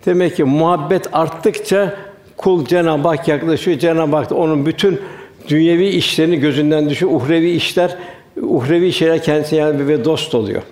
[0.06, 1.96] Demek ki muhabbet arttıkça
[2.36, 3.78] kul Cenab-ı Hak yaklaşıyor.
[3.78, 5.00] Cenab-ı Hak da onun bütün
[5.48, 7.12] dünyevi işlerini gözünden düşüyor.
[7.12, 7.96] Uhrevi işler,
[8.42, 10.62] uhrevi şeyler kendisine yani ve dost oluyor.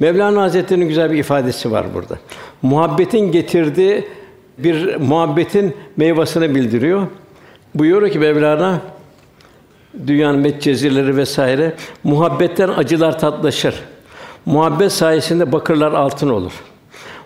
[0.00, 2.18] Mevlana Hazretleri'nin güzel bir ifadesi var burada.
[2.62, 4.08] Muhabbetin getirdiği
[4.58, 7.06] bir muhabbetin meyvasını bildiriyor.
[7.74, 8.80] Buyuruyor ki Mevlana
[10.06, 11.74] dünyanın metcezirleri vesaire
[12.04, 13.74] muhabbetten acılar tatlaşır.
[14.46, 16.52] Muhabbet sayesinde bakırlar altın olur.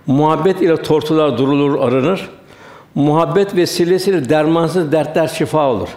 [0.06, 2.30] Muhabbet ile tortular durulur, arınır.
[2.94, 5.88] Muhabbet vesilesiyle dermansız dertler şifa olur.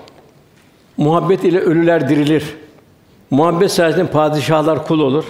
[0.98, 2.44] Muhabbet ile ölüler dirilir.
[3.32, 5.26] Muhabbet sayesinde padişahlar kul olur.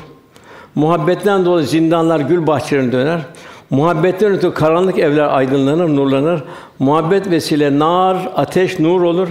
[0.75, 3.21] Muhabbetten dolayı zindanlar gül bahçelerine döner.
[3.69, 6.43] Muhabbetten ötürü karanlık evler aydınlanır, nurlanır.
[6.79, 9.27] Muhabbet vesile nar, ateş, nur olur.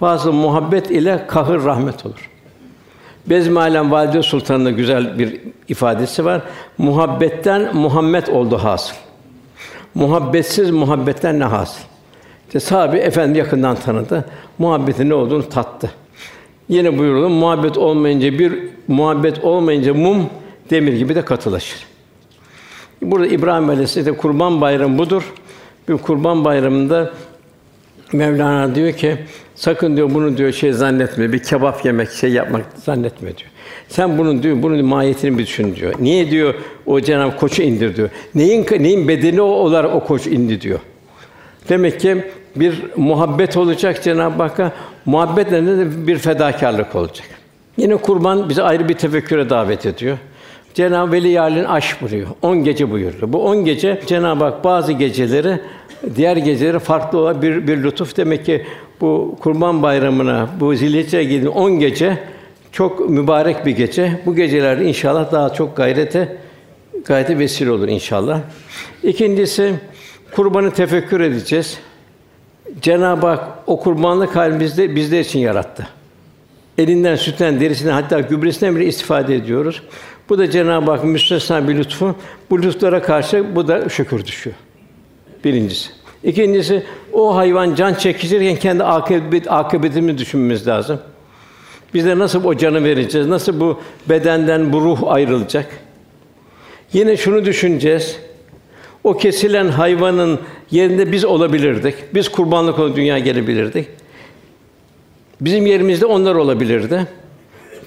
[0.00, 2.30] Bazı muhabbet ile kahır rahmet olur.
[3.26, 6.40] Bezmi Alem Valide Sultan'ın güzel bir ifadesi var.
[6.78, 8.94] Muhabbetten Muhammed oldu hasıl.
[9.94, 11.80] Muhabbetsiz muhabbetten ne hasıl?
[12.46, 14.24] İşte sahabe efendi yakından tanıdı.
[14.58, 15.90] Muhabbetin ne olduğunu tattı.
[16.68, 20.26] Yine buyurulur muhabbet olmayınca bir muhabbet olmayınca mum
[20.70, 21.86] demir gibi de katılaşır.
[23.02, 25.32] Burada İbrahim Aleyhisselam Kurban Bayramı budur.
[25.88, 27.12] Bir Kurban Bayramı'nda
[28.12, 29.18] Mevlana diyor ki
[29.54, 33.50] sakın diyor bunu diyor şey zannetme bir kebap yemek şey yapmak zannetme diyor.
[33.88, 35.94] Sen bunun diyor bunun mahiyetini bir düşün diyor.
[36.00, 36.54] Niye diyor
[36.86, 38.08] o Cenab koçu indir diyor.
[38.34, 40.78] Neyin neyin bedeni olarak o koç indi diyor.
[41.68, 42.24] Demek ki
[42.56, 44.72] bir muhabbet olacak Cenab-ı Hakk'a.
[45.06, 47.26] Muhabbetle de bir fedakarlık olacak.
[47.76, 50.18] Yine kurban bizi ayrı bir tefekküre davet ediyor.
[50.74, 52.26] Cenab-ı Veli Yâlin aş buyuruyor.
[52.42, 53.32] 10 gece buyuruyor.
[53.32, 55.60] Bu 10 gece Cenab-ı Hak bazı geceleri
[56.16, 58.66] diğer geceleri farklı olan bir bir lütuf demek ki
[59.00, 62.18] bu Kurban Bayramı'na bu Zilhicce gidin 10 gece
[62.72, 64.20] çok mübarek bir gece.
[64.26, 66.36] Bu gecelerde inşallah daha çok gayrete
[67.04, 68.40] gayrete vesile olur inşallah.
[69.02, 69.74] İkincisi
[70.32, 71.78] kurbanı tefekkür edeceğiz.
[72.82, 75.88] Cenab-ı Hak o kurbanlık halimizde bizler için yarattı.
[76.78, 79.82] Elinden, sütten, derisinden hatta gübresinden bile istifade ediyoruz.
[80.28, 82.14] Bu da Cenab-ı Hakk'ın müstesna bir lütfu.
[82.50, 84.56] Bu lütuflara karşı bu da şükür düşüyor.
[85.44, 85.90] Birincisi.
[86.24, 91.00] İkincisi o hayvan can çekişirken kendi akıbet akıbetini düşünmemiz lazım.
[91.94, 93.26] Biz de nasıl o canı vereceğiz?
[93.26, 95.66] Nasıl bu bedenden bu ruh ayrılacak?
[96.92, 98.16] Yine şunu düşüneceğiz.
[99.04, 101.94] O kesilen hayvanın yerinde biz olabilirdik.
[102.14, 103.88] Biz kurbanlık olarak dünya gelebilirdik.
[105.40, 107.06] Bizim yerimizde onlar olabilirdi.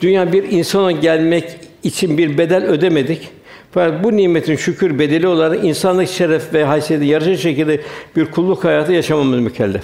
[0.02, 3.30] Dünya bir insana gelmek için bir bedel ödemedik.
[3.72, 7.82] Fakat bu nimetin şükür bedeli olarak insanlık şeref ve haysiyeti yarışır şekilde
[8.16, 9.84] bir kulluk hayatı yaşamamız mükellef.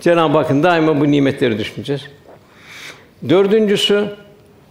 [0.00, 2.02] Cenab-ı Hakk'ın daima bu nimetleri düşüneceğiz.
[3.28, 4.04] Dördüncüsü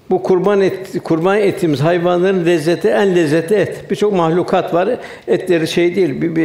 [0.09, 3.91] bu kurban et, kurban ettiğimiz hayvanların lezzeti en lezzetli et.
[3.91, 4.89] Birçok mahlukat var.
[5.27, 6.35] Etleri şey değil, bir,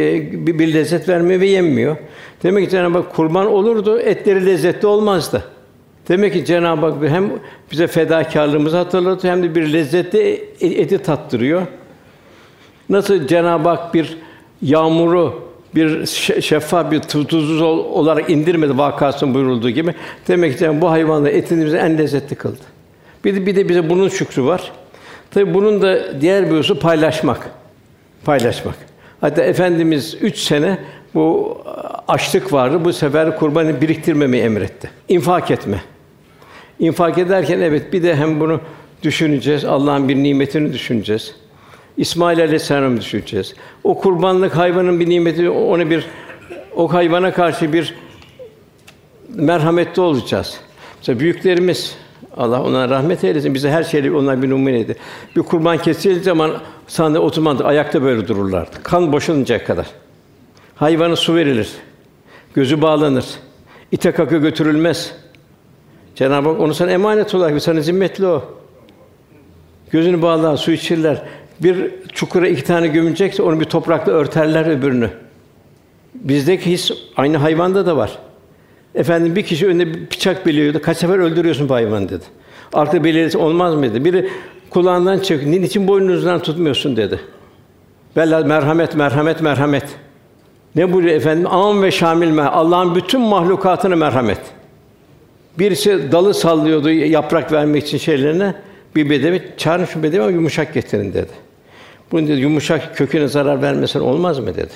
[0.47, 1.97] bir, bir lezzet vermiyor ve yenmiyor.
[2.43, 5.43] Demek ki Cenab-ı Hak kurban olurdu, etleri lezzetli olmazdı.
[6.07, 7.31] Demek ki Cenab-ı Hak hem
[7.71, 11.61] bize fedakarlığımızı hatırlatıyor hem de bir lezzetli eti tattırıyor.
[12.89, 14.17] Nasıl Cenab-ı Hak bir
[14.61, 16.05] yağmuru bir
[16.41, 19.93] şeffaf bir tuzsuz olarak indirmedi vakasının buyurulduğu gibi.
[20.27, 22.61] Demek ki bu hayvanla etini bize en lezzetli kıldı.
[23.25, 24.71] Bir de, bir de bize bunun şükrü var.
[25.31, 27.49] Tabi bunun da diğer bir hususu paylaşmak.
[28.25, 28.75] Paylaşmak.
[29.21, 30.77] Hatta efendimiz üç sene
[31.13, 31.57] bu
[32.07, 32.85] açlık vardı.
[32.85, 34.89] Bu sefer kurbanı biriktirmemeyi emretti.
[35.09, 35.81] İnfak etme.
[36.79, 38.61] İnfak ederken evet bir de hem bunu
[39.03, 39.65] düşüneceğiz.
[39.65, 41.35] Allah'ın bir nimetini düşüneceğiz.
[41.97, 43.55] İsmail Aleyhisselam'ı düşüneceğiz.
[43.83, 46.05] O kurbanlık hayvanın bir nimeti, ona bir
[46.75, 47.93] o hayvana karşı bir
[49.35, 50.57] merhametli olacağız.
[50.97, 51.95] Mesela büyüklerimiz
[52.37, 53.53] Allah ona rahmet eylesin.
[53.53, 54.95] Bize her şeyle onlar bir numuneydi.
[55.35, 56.51] Bir kurban kesildiği zaman
[56.87, 58.83] sahne oturmadı, ayakta böyle dururlardı.
[58.83, 59.85] Kan boşalıncaya kadar.
[60.75, 61.69] Hayvana su verilir.
[62.53, 63.25] Gözü bağlanır.
[63.91, 65.13] İte kaka götürülmez.
[66.17, 68.43] Cenab-ı Hak onu sana emanet olarak sana zimmetli o.
[69.91, 71.21] Gözünü bağlar, su içirler.
[71.59, 75.09] Bir çukura iki tane gömülecekse onu bir toprakla örterler öbürünü.
[76.15, 78.17] Bizdeki his aynı hayvanda da var.
[78.95, 80.81] Efendim bir kişi önünde bir bıçak biliyordu.
[80.83, 82.23] Kaç sefer öldürüyorsun bu hayvanı dedi.
[82.73, 84.05] Artık belirlesi olmaz mı dedi.
[84.05, 84.29] Biri
[84.69, 85.47] kulağından çık.
[85.47, 87.19] Niçin boynunuzdan tutmuyorsun dedi.
[88.15, 89.85] Bella merhamet, merhamet, merhamet.
[90.75, 91.47] Ne buyuruyor efendim?
[91.47, 92.43] Am ve şamil me.
[92.43, 94.56] Allah'ın bütün mahlukatını merhamet.
[95.59, 98.53] Birisi dalı sallıyordu yaprak vermek için şeylerine.
[98.95, 101.31] Bir bedevi çağırın şu bedevi ama yumuşak getirin dedi.
[102.11, 104.73] Bunun dedi yumuşak köküne zarar vermesen olmaz mı dedi.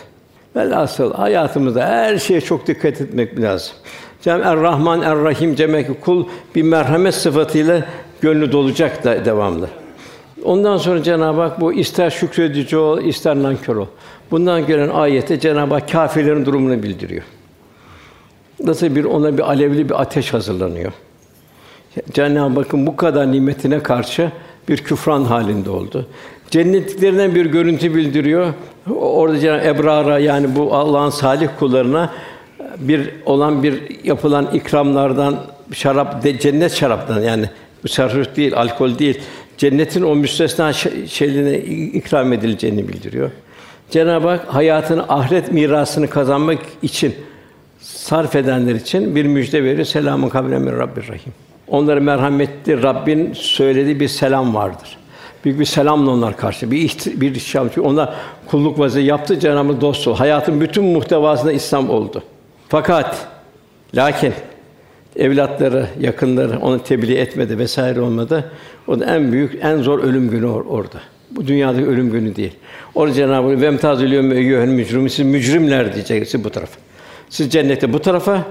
[0.56, 3.74] Velhasıl hayatımızda her şeye çok dikkat etmek lazım.
[4.22, 6.26] Cenab-ı Er-Rahman Er-Rahim demek ki kul
[6.56, 7.86] bir merhamet sıfatıyla
[8.22, 9.68] gönlü dolacak da devamlı.
[10.44, 13.88] Ondan sonra Cenab-ı Hak bu ister şükredici ol, ister nankör ol.
[14.32, 17.24] Bundan gelen ayette Cenab-ı Hak kâfirlerin durumunu bildiriyor.
[18.64, 20.92] Nasıl bir ona bir alevli bir ateş hazırlanıyor.
[22.14, 24.32] Cenab-ı Hakk'ın bu kadar nimetine karşı
[24.70, 26.08] bir küfran halinde oldu.
[26.50, 28.54] Cennetliklerinden bir görüntü bildiriyor.
[28.96, 32.14] Orada Cenab-ı Ebrar'a yani bu Allah'ın salih kullarına
[32.80, 35.40] bir olan bir yapılan ikramlardan
[35.74, 37.50] şarap de, cennet şaraptan yani
[37.88, 39.20] sarhoş değil, alkol değil.
[39.58, 40.74] Cennetin o müstesna
[41.08, 41.58] şeylerine
[41.88, 43.32] ikram edileceğini bildiriyor.
[43.90, 47.16] Cenab-ı Hak hayatını ahiret mirasını kazanmak için
[47.82, 49.86] sarf edenler için bir müjde veriyor.
[49.86, 51.34] Selamun kavlen min Rabbir Rahim.
[51.68, 54.98] Onlara merhametli Rabbin söylediği bir selam vardır.
[55.46, 57.68] Büyük bir selamla onlar karşı bir ihti, bir şam.
[57.68, 58.14] Çünkü onlar
[58.48, 60.14] kulluk vazifesi yaptı Cenab-ı dostu.
[60.14, 62.24] Hayatın bütün muhtevasında İslam oldu.
[62.70, 63.28] Fakat
[63.96, 64.34] lakin
[65.16, 68.52] evlatları, yakınları onu tebliğ etmedi vesaire olmadı.
[68.88, 71.00] O da en büyük, en zor ölüm günü or- orada.
[71.32, 72.54] Bu dünyadaki ölüm günü değil.
[72.96, 76.91] Orada Cenab-ı Hak "Vemtazül yevme eyyuhel mücrim" siz mücrimler diyecek bu tarafa.
[77.32, 78.44] Siz cennette bu tarafa,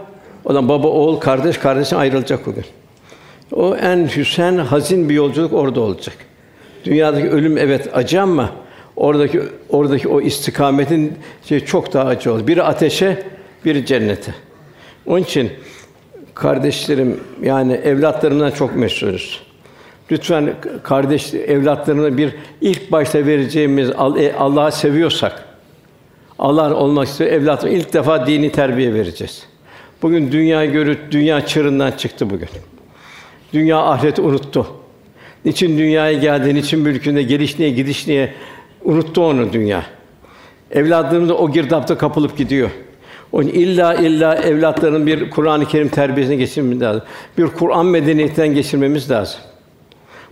[0.44, 2.64] o zaman baba, oğul, kardeş, kardeşin ayrılacak bugün.
[3.52, 6.14] O en hüsen, hazin bir yolculuk orada olacak.
[6.84, 8.50] Dünyadaki ölüm evet acı ama
[8.96, 11.12] oradaki oradaki o istikametin
[11.44, 12.46] şey çok daha acı olur.
[12.46, 13.22] Biri ateşe,
[13.64, 14.34] biri cennete.
[15.06, 15.50] Onun için
[16.34, 19.40] kardeşlerim yani evlatlarımdan çok mesulüz.
[20.12, 25.49] Lütfen kardeş evlatlarına bir ilk başta vereceğimiz e, Allah'ı seviyorsak
[26.40, 29.42] Allah olmak istiyor evlatlarına ilk defa dini terbiye vereceğiz.
[30.02, 32.48] Bugün dünya görüp dünya çığırından çıktı bugün.
[33.52, 34.66] Dünya ahireti unuttu.
[35.44, 38.32] Niçin dünyaya geldi, niçin mülkünde geliş niye, gidiş niye
[38.84, 39.82] unuttu onu dünya.
[40.70, 42.70] Evladlarımız da o girdapta kapılıp gidiyor.
[43.32, 47.02] Onun illa illa evlatların bir Kur'an-ı Kerim terbiyesine geçirmemiz lazım.
[47.38, 49.40] Bir Kur'an medeniyetinden geçirmemiz lazım.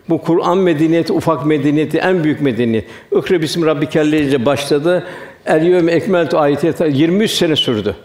[0.09, 2.85] Bu Kur'an medeniyeti ufak medeniyeti en büyük medeniyet.
[3.19, 5.07] İkra bismi rabbikellezi başladı.
[5.49, 7.96] El yevme ekmeltu ayeti 23 sene sürdü.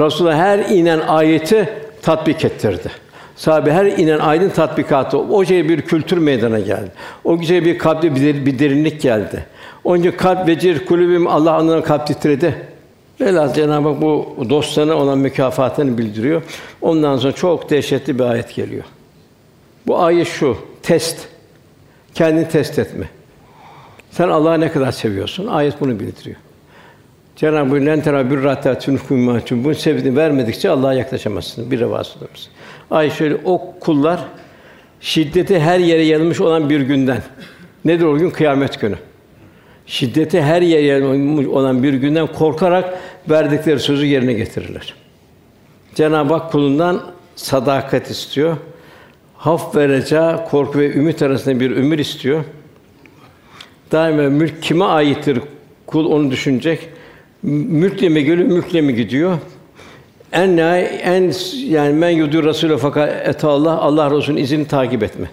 [0.00, 1.68] Resulullah her inen ayeti
[2.02, 2.90] tatbik ettirdi.
[3.36, 5.18] Sahabe her inen aydın tatbikatı.
[5.18, 6.92] O şey bir kültür meydana geldi.
[7.24, 9.46] O gece bir kalpte bir, bir derinlik geldi.
[9.84, 12.54] Onca kalp vecir kulübüm Allah anına kalp titredi.
[13.20, 16.42] Velhâsıl Cenab-ı Hak bu dostlarına olan mükafatını bildiriyor.
[16.82, 18.84] Ondan sonra çok dehşetli bir ayet geliyor.
[19.86, 21.18] Bu ayet şu, test.
[22.14, 23.08] Kendini test etme.
[24.10, 25.46] Sen Allah'ı ne kadar seviyorsun?
[25.46, 26.36] Ayet bunu bildiriyor.
[27.36, 31.70] Cenab-ı Hak "Len tera birrata tunkum Bunu sevdiğini vermedikçe Allah'a yaklaşamazsın.
[31.70, 32.28] Bir revasıdır.
[32.90, 34.20] Ay şöyle o kullar
[35.00, 37.22] şiddeti her yere yayılmış olan bir günden.
[37.84, 38.30] Nedir o gün?
[38.30, 38.96] Kıyamet günü.
[39.86, 42.98] Şiddeti her yere yayılmış olan bir günden korkarak
[43.30, 44.94] verdikleri sözü yerine getirirler.
[45.94, 47.02] Cenab-ı Hak kulundan
[47.36, 48.56] sadakat istiyor.
[49.36, 52.44] haf ve reca, korku ve ümit arasında bir ömür istiyor.
[53.92, 55.40] Daima mülk kime aittir?
[55.86, 56.88] Kul onu düşünecek.
[57.44, 59.38] Geliyor, mülkle mi gidiyor?
[60.32, 61.32] En en
[61.68, 65.30] yani men yudur Resulü fakat et Allah Allah Resulü'nün izini takip etme.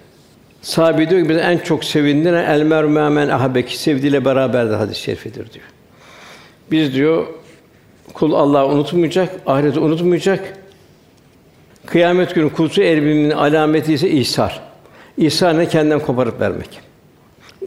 [0.61, 5.53] Sahabe diyor ki bize en çok sevindiren el mer'u men ahabeki sevdiğiyle beraberdir hadis-i şerifidir
[5.53, 5.65] diyor.
[6.71, 7.25] Biz diyor
[8.13, 10.53] kul Allah'ı unutmayacak, ahireti unutmayacak.
[11.85, 14.61] Kıyamet günü kulsu erbiminin alameti ise ihsar.
[15.17, 16.79] İhsar ne kendinden koparıp vermek.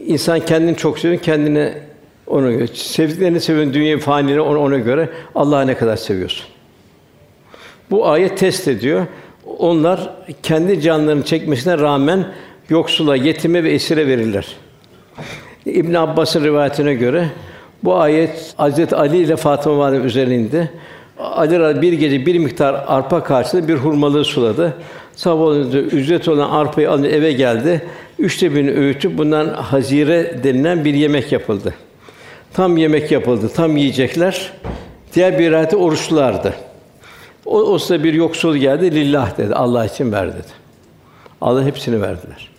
[0.05, 1.73] İnsan kendini çok seviyor, kendine
[2.27, 2.67] ona göre.
[2.67, 5.09] Sevdiklerini seviyor, dünya fanileri ona, ona göre.
[5.35, 6.45] Allah'ı ne kadar seviyorsun.
[7.91, 9.05] Bu ayet test ediyor.
[9.57, 10.09] Onlar
[10.43, 12.25] kendi canlarını çekmesine rağmen
[12.69, 14.47] yoksula, yetime ve esire verirler.
[15.65, 17.29] İbn Abbas'ın rivayetine göre
[17.83, 20.71] bu ayet Hazret Ali ile Fatıma validem üzerine indi.
[21.19, 24.73] Ali bir gece bir miktar arpa karşısında bir hurmalığı suladı.
[25.15, 27.81] Sabah olunca ücret olan arpayı alınca eve geldi.
[28.19, 31.73] Üçte birini öğütüp bundan hazire denilen bir yemek yapıldı.
[32.55, 34.51] Tam yemek yapıldı, tam yiyecekler.
[35.13, 36.53] Diğer bir rivayette oruçlulardı.
[37.45, 40.47] O, o sırada bir yoksul geldi, lillah dedi, Allah için ver dedi.
[41.41, 42.49] Allah hepsini verdiler.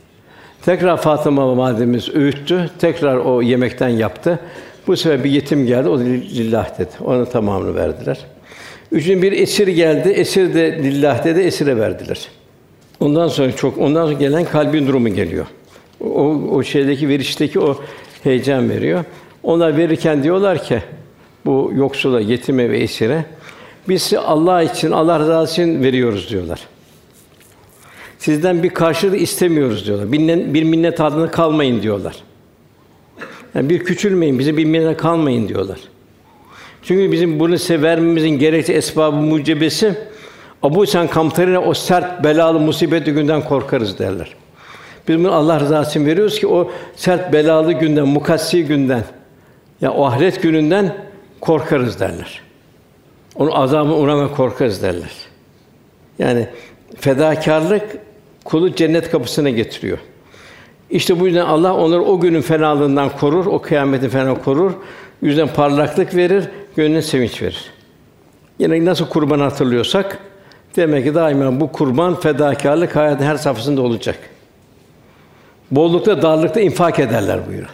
[0.64, 4.38] Tekrar Fatıma validemiz öğüttü, tekrar o yemekten yaptı.
[4.86, 6.90] Bu sefer bir yetim geldi, o lillah dedi.
[7.04, 8.18] Ona tamamını verdiler.
[8.92, 12.28] Üçüncü bir esir geldi, esir de lillah dedi, esire verdiler.
[13.00, 15.46] Ondan sonra çok, ondan sonra gelen kalbin durumu geliyor.
[16.00, 16.22] O,
[16.52, 17.80] o şeydeki verişteki o
[18.22, 19.04] heyecan veriyor.
[19.46, 20.82] Onlar verirken diyorlar ki
[21.44, 23.24] bu yoksula, yetime ve esire
[23.88, 26.60] biz Allah için, Allah rızası için veriyoruz diyorlar.
[28.18, 30.12] Sizden bir karşılık istemiyoruz diyorlar.
[30.12, 32.16] Bir, bir minnet altında kalmayın diyorlar.
[33.54, 35.78] Yani bir küçülmeyin, bize bir minnet kalmayın diyorlar.
[36.82, 39.94] Çünkü bizim bunu size vermemizin gerekli esbabı mucibesi
[40.62, 44.34] Abu Sen Kamtarine o sert belalı musibetli günden korkarız derler.
[45.08, 49.02] Biz bunu Allah rızası için veriyoruz ki o sert belalı günden, mukassi günden
[49.80, 50.94] ya o ahiret gününden
[51.40, 52.40] korkarız derler.
[53.34, 55.12] Onun azabı uğrama korkarız derler.
[56.18, 56.46] Yani
[56.96, 57.98] fedakarlık
[58.44, 59.98] kulu cennet kapısına getiriyor.
[60.90, 64.72] İşte bu yüzden Allah onları o günün fenalığından korur, o kıyametin fena korur.
[65.22, 66.44] Yüzden parlaklık verir,
[66.76, 67.70] gönlüne sevinç verir.
[68.58, 70.18] Yine nasıl kurban hatırlıyorsak
[70.76, 74.18] demek ki daima bu kurban fedakarlık hayatın her safhasında olacak.
[75.70, 77.70] Bollukta, darlıkta infak ederler buyuruyor.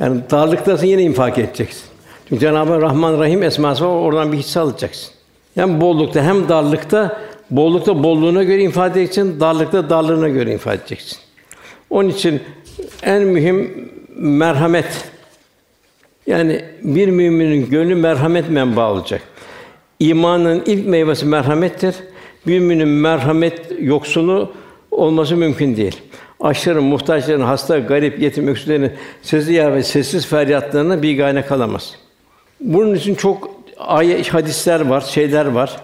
[0.00, 1.84] Yani darlıktasın yine infak edeceksin.
[2.28, 5.14] Çünkü Cenab-ı Rahman Rahim esması var, oradan bir hisse alacaksın.
[5.54, 7.20] Hem bollukta hem darlıkta,
[7.50, 11.18] bollukta bolluğuna göre infak edeceksin, darlıkta darlığına göre infak edeceksin.
[11.90, 12.40] Onun için
[13.02, 15.04] en mühim merhamet.
[16.26, 19.22] Yani bir müminin gönlü merhamet menbaı olacak.
[20.00, 21.94] İmanın ilk meyvesi merhamettir.
[22.46, 24.52] Bir müminin merhamet yoksunu
[24.90, 26.00] olması mümkün değil.
[26.40, 31.94] Açların, muhtaçların, hasta, garip, yetim, öksüzlerin sessiz ve sessiz feryatlarına bir gayne kalamaz.
[32.60, 35.76] Bunun için çok ayet, hadisler var, şeyler var.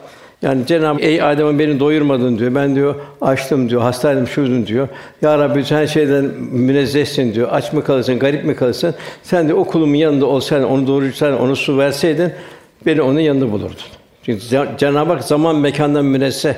[0.42, 2.54] Yani Cenab-ı Ey Adem'e beni doyurmadın diyor.
[2.54, 3.82] Ben diyor açtım diyor.
[3.82, 4.88] Hastaydım şuydun diyor.
[5.22, 7.48] Ya Rabbi sen şeyden münezzehsin diyor.
[7.52, 8.94] Aç mı kalırsın, garip mi kalırsın?
[9.22, 12.32] Sen de o kulumun yanında olsaydın, onu doyursaydın, onu su verseydin
[12.86, 13.76] beni onun yanında bulurdun.
[14.22, 14.42] Çünkü
[14.78, 16.54] Cenab-ı Hak zaman mekandan münezzeh.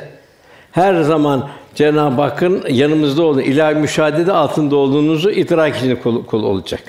[0.72, 6.82] Her zaman Cenab-ı Hakk'ın yanımızda olduğu, ilahi müşahede altında olduğunuzu idrak içinde kul, kul olacak.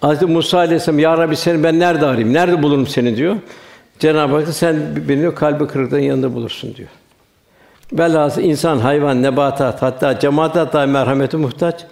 [0.00, 2.32] Hazreti Musa aleyhisselam ya Rabbi seni ben nerede arayayım?
[2.32, 3.36] Nerede bulurum seni diyor.
[3.98, 4.76] Cenab-ı Hak sen
[5.08, 6.88] beni kalbi kırıklığın yanında bulursun diyor.
[7.92, 11.84] Velhâsıl insan, hayvan, nebatat, hatta cemaat dahi merhamete muhtaç.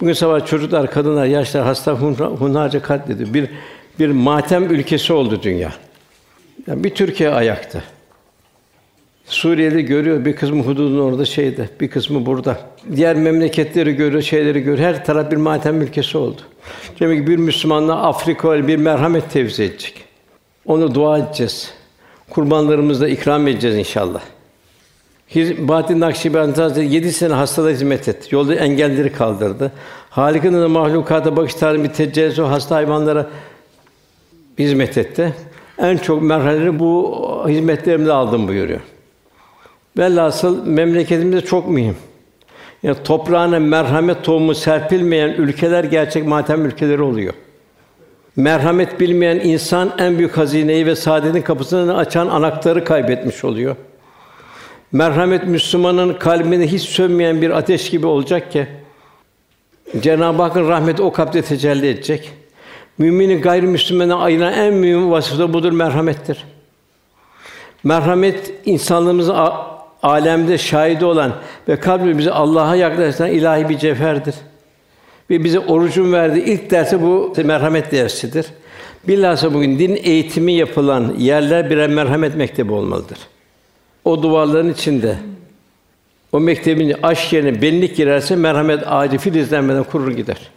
[0.00, 3.34] Bugün sabah çocuklar, kadınlar, yaşlar hasta hunharca katlediyor.
[3.34, 3.48] Bir
[3.98, 5.72] bir matem ülkesi oldu dünya.
[6.66, 7.82] Yani bir Türkiye ayakta.
[9.28, 12.60] Suriyeli görüyor, bir kısmı hududun orada şeyde, bir kısmı burada.
[12.96, 14.88] Diğer memleketleri görüyor, şeyleri görüyor.
[14.88, 16.40] Her taraf bir matem ülkesi oldu.
[17.00, 20.04] Demek ki bir Müslümanla Afrika bir merhamet tevzi edecek.
[20.66, 21.70] Onu dua edeceğiz.
[22.30, 24.20] Kurbanlarımızı da ikram edeceğiz inşallah.
[25.58, 28.34] Bahattin Nakşibendi Hazretleri yedi sene hastada hizmet etti.
[28.34, 29.72] Yolda engelleri kaldırdı.
[30.10, 33.26] Halik'in de mahlukata bakış bir teccessü hasta hayvanlara
[34.58, 35.34] hizmet etti.
[35.78, 38.80] En çok merhaleleri bu hizmetlerimde aldım buyuruyor.
[39.98, 41.96] Velhasıl memleketimizde çok mühim.
[42.82, 47.34] Ya yani toprağına merhamet tohumu serpilmeyen ülkeler gerçek matem ülkeleri oluyor.
[48.36, 53.76] Merhamet bilmeyen insan en büyük hazineyi ve saadetin kapısını açan anahtarı kaybetmiş oluyor.
[54.92, 58.66] Merhamet Müslümanın kalbinde hiç sönmeyen bir ateş gibi olacak ki
[60.00, 62.30] Cenab-ı Hakk'ın rahmeti o kalpte tecelli edecek.
[62.98, 66.44] Mümini gayrimüslimana ayıran en mühim vasıf da budur merhamettir.
[67.84, 69.34] Merhamet insanlığımızı
[70.02, 71.32] alemde şahidi olan
[71.68, 74.34] ve kalbimizi Allah'a yaklaştıran ilahi bir cevherdir.
[75.30, 78.46] Ve bize orucun verdiği ilk dersi bu merhamet dersidir.
[79.08, 83.18] Bilhassa bugün din eğitimi yapılan yerler birer merhamet mektebi olmalıdır.
[84.04, 85.16] O duvarların içinde
[86.32, 90.50] o mektebin aşk yerine benlik girerse merhamet ağacı filizlenmeden kurur gider.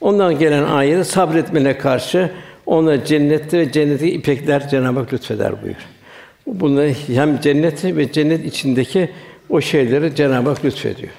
[0.00, 2.30] Ondan gelen ayette sabretmene karşı
[2.66, 5.97] ona cennette ve cenneti ipekler Cenab-ı Hak lütfeder buyur.
[6.52, 9.10] Bunları hem cenneti ve cennet içindeki
[9.50, 11.12] o şeyleri Cenab-ı Hak lütfediyor.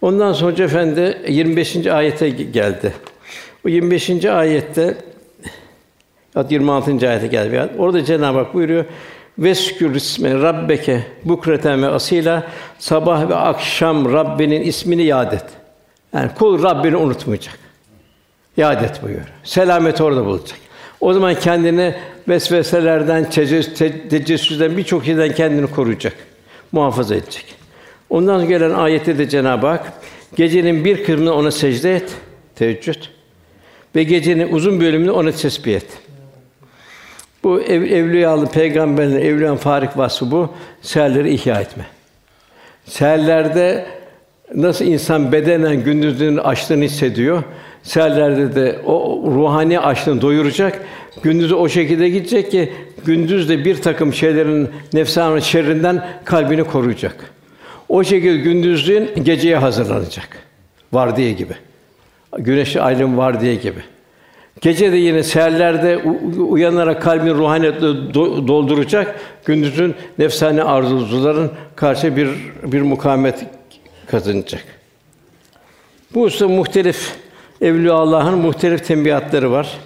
[0.00, 1.86] Ondan sonra Hoca Efendi 25.
[1.86, 2.92] ayete geldi.
[3.66, 4.24] O 25.
[4.24, 4.94] ayette
[6.50, 7.08] 26.
[7.08, 7.68] ayete geldi.
[7.78, 8.84] Orada Cenab-ı Hak buyuruyor:
[9.38, 12.46] Veskür isme rabbeke bukreten ve asila
[12.78, 15.44] sabah ve akşam Rabbinin ismini yad et.
[16.12, 17.58] Yani kul Rabbini unutmayacak.
[18.56, 19.26] Yad et buyuruyor.
[19.44, 20.58] Selamet orada bulacak.
[21.00, 21.94] O zaman kendini
[22.28, 23.30] vesveselerden,
[24.10, 26.14] tecessüsden birçok şeyden kendini koruyacak,
[26.72, 27.54] muhafaza edecek.
[28.10, 29.92] Ondan gelen ayette de Cenab-ı Hak
[30.36, 32.12] gecenin bir kısmını ona secde et,
[32.56, 33.02] teheccüd
[33.96, 35.86] ve gecenin uzun bölümünü ona tesbih et.
[37.44, 40.54] Bu ev, evliyalı peygamberlerin evliyanın farik vasfı bu.
[40.82, 41.86] Seherleri ihya etme.
[42.84, 43.86] Seherlerde
[44.54, 47.42] nasıl insan bedenen gündüzün açlığını hissediyor,
[47.82, 50.84] seherlerde de o ruhani açlığını doyuracak.
[51.22, 52.72] Gündüzü o şekilde gidecek ki
[53.04, 57.30] gündüz de bir takım şeylerin nefsanın şerrinden kalbini koruyacak.
[57.88, 60.28] O şekilde gündüzlüğün geceye hazırlanacak.
[60.92, 61.54] Vardiye gibi.
[62.38, 63.80] Güneşli aylığın vardiye gibi.
[64.60, 65.98] Gece de yine seherlerde
[66.38, 68.14] uyanarak kalbin ruhaniyetle
[68.48, 69.20] dolduracak.
[69.44, 72.28] Gündüzün nefsani arzuların karşı bir
[72.62, 73.46] bir mukavemet
[74.06, 74.64] kazanacak.
[76.14, 77.16] Bu usta muhtelif
[77.60, 79.78] Evliya Allah'ın muhtelif tembihatları var.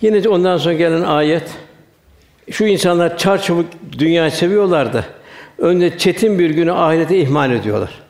[0.00, 1.50] Yine de ondan sonra gelen ayet
[2.50, 3.66] şu insanlar çarçabuk
[3.98, 5.04] dünyayı seviyorlar da
[5.58, 8.02] önde çetin bir günü ahirete ihmal ediyorlar.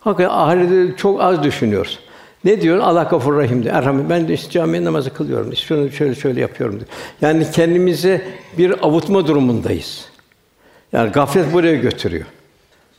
[0.00, 1.98] Hakikaten ahireti çok az düşünüyoruz.
[2.44, 2.78] Ne diyor?
[2.78, 3.74] Allah gafur rahim diyor.
[3.74, 4.10] Erhamet.
[4.10, 5.52] Ben de işte cami namazı kılıyorum.
[5.52, 6.88] İşte şöyle şöyle şöyle yapıyorum diyor.
[7.20, 8.22] Yani kendimizi
[8.58, 10.08] bir avutma durumundayız.
[10.92, 12.26] Yani gaflet buraya götürüyor.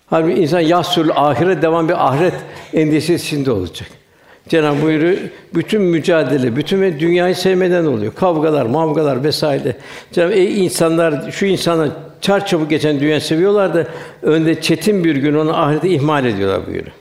[0.09, 2.33] Halbuki insan yasül ahire devam bir ahiret
[2.73, 4.00] endişesi içinde olacak.
[4.49, 5.17] Cenab-ı buyuruyor,
[5.55, 8.13] bütün mücadele, bütün dünyayı sevmeden oluyor.
[8.15, 9.75] Kavgalar, mavgalar vesaire.
[10.11, 11.89] Cenab-ı ey insanlar, şu insanlar
[12.21, 13.87] çar çabuk geçen dünya seviyorlar da
[14.21, 16.95] önde çetin bir gün onu ahirete ihmal ediyorlar buyuruyor.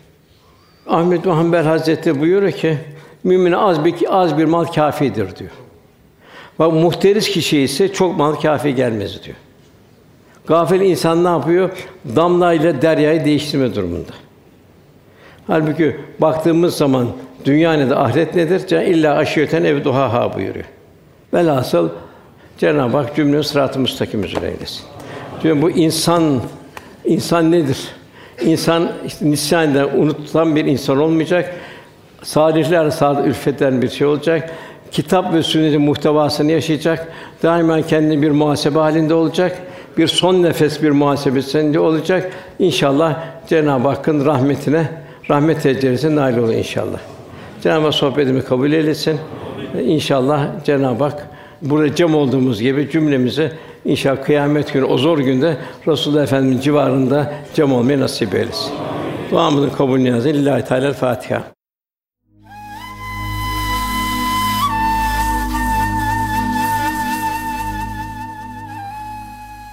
[0.86, 2.78] Ahmet Muhammed Hazretleri buyuruyor ki
[3.24, 5.50] mümine az bir az bir mal kafidir diyor.
[6.58, 9.36] Bak muhteris kişi ise çok mal kafi gelmez diyor.
[10.46, 11.70] Gafil insan ne yapıyor?
[12.16, 14.12] Damlayla deryayı değiştirme durumunda.
[15.46, 17.06] Halbuki baktığımız zaman
[17.44, 18.66] dünya nedir, ahiret nedir?
[18.66, 20.64] Cenab illa aşiyeten ev duhaha buyuruyor.
[21.34, 21.88] Velhasıl
[22.58, 24.82] Cenab-ı Hak cümle sırat-ı müstakim üzere eylesin.
[25.42, 26.40] Diyor bu insan
[27.04, 27.78] insan nedir?
[28.44, 31.54] İnsan işte nisyaneden unutulan bir insan olmayacak.
[32.22, 34.50] Salihler saat ülfeten bir şey olacak.
[34.90, 37.08] Kitap ve sünnetin muhtevasını yaşayacak.
[37.42, 39.58] Daima kendini bir muhasebe halinde olacak.
[39.98, 42.32] Bir son nefes bir muhasebesinde olacak.
[42.58, 43.18] İnşallah
[43.48, 44.88] Cenab-ı Hakk'ın rahmetine,
[45.30, 46.98] rahmet tecrübesine nail olur inşallah.
[47.62, 49.20] Cenab-ı Hak sohbetimi kabul eylesin.
[49.84, 51.28] İnşallah Cenab-ı Hak
[51.62, 53.52] burada cem olduğumuz gibi cümlemizi
[53.84, 55.56] İnşallah kıyamet günü o zor günde
[55.88, 58.72] Resulullah Efendimiz civarında cem olmayı nasip eylesin.
[59.30, 61.42] Duamızın kabul niyazı lillahi teala Fatiha.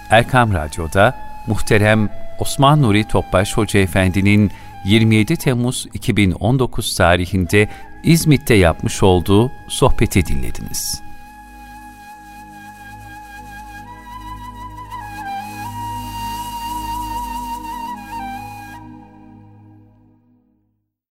[0.10, 1.16] Erkam Radyo'da
[1.48, 2.10] muhterem
[2.40, 4.52] Osman Nuri Topbaş Hoca Efendi'nin
[4.88, 7.70] 27 Temmuz 2019 tarihinde
[8.04, 11.07] İzmit'te yapmış olduğu sohbeti dinlediniz.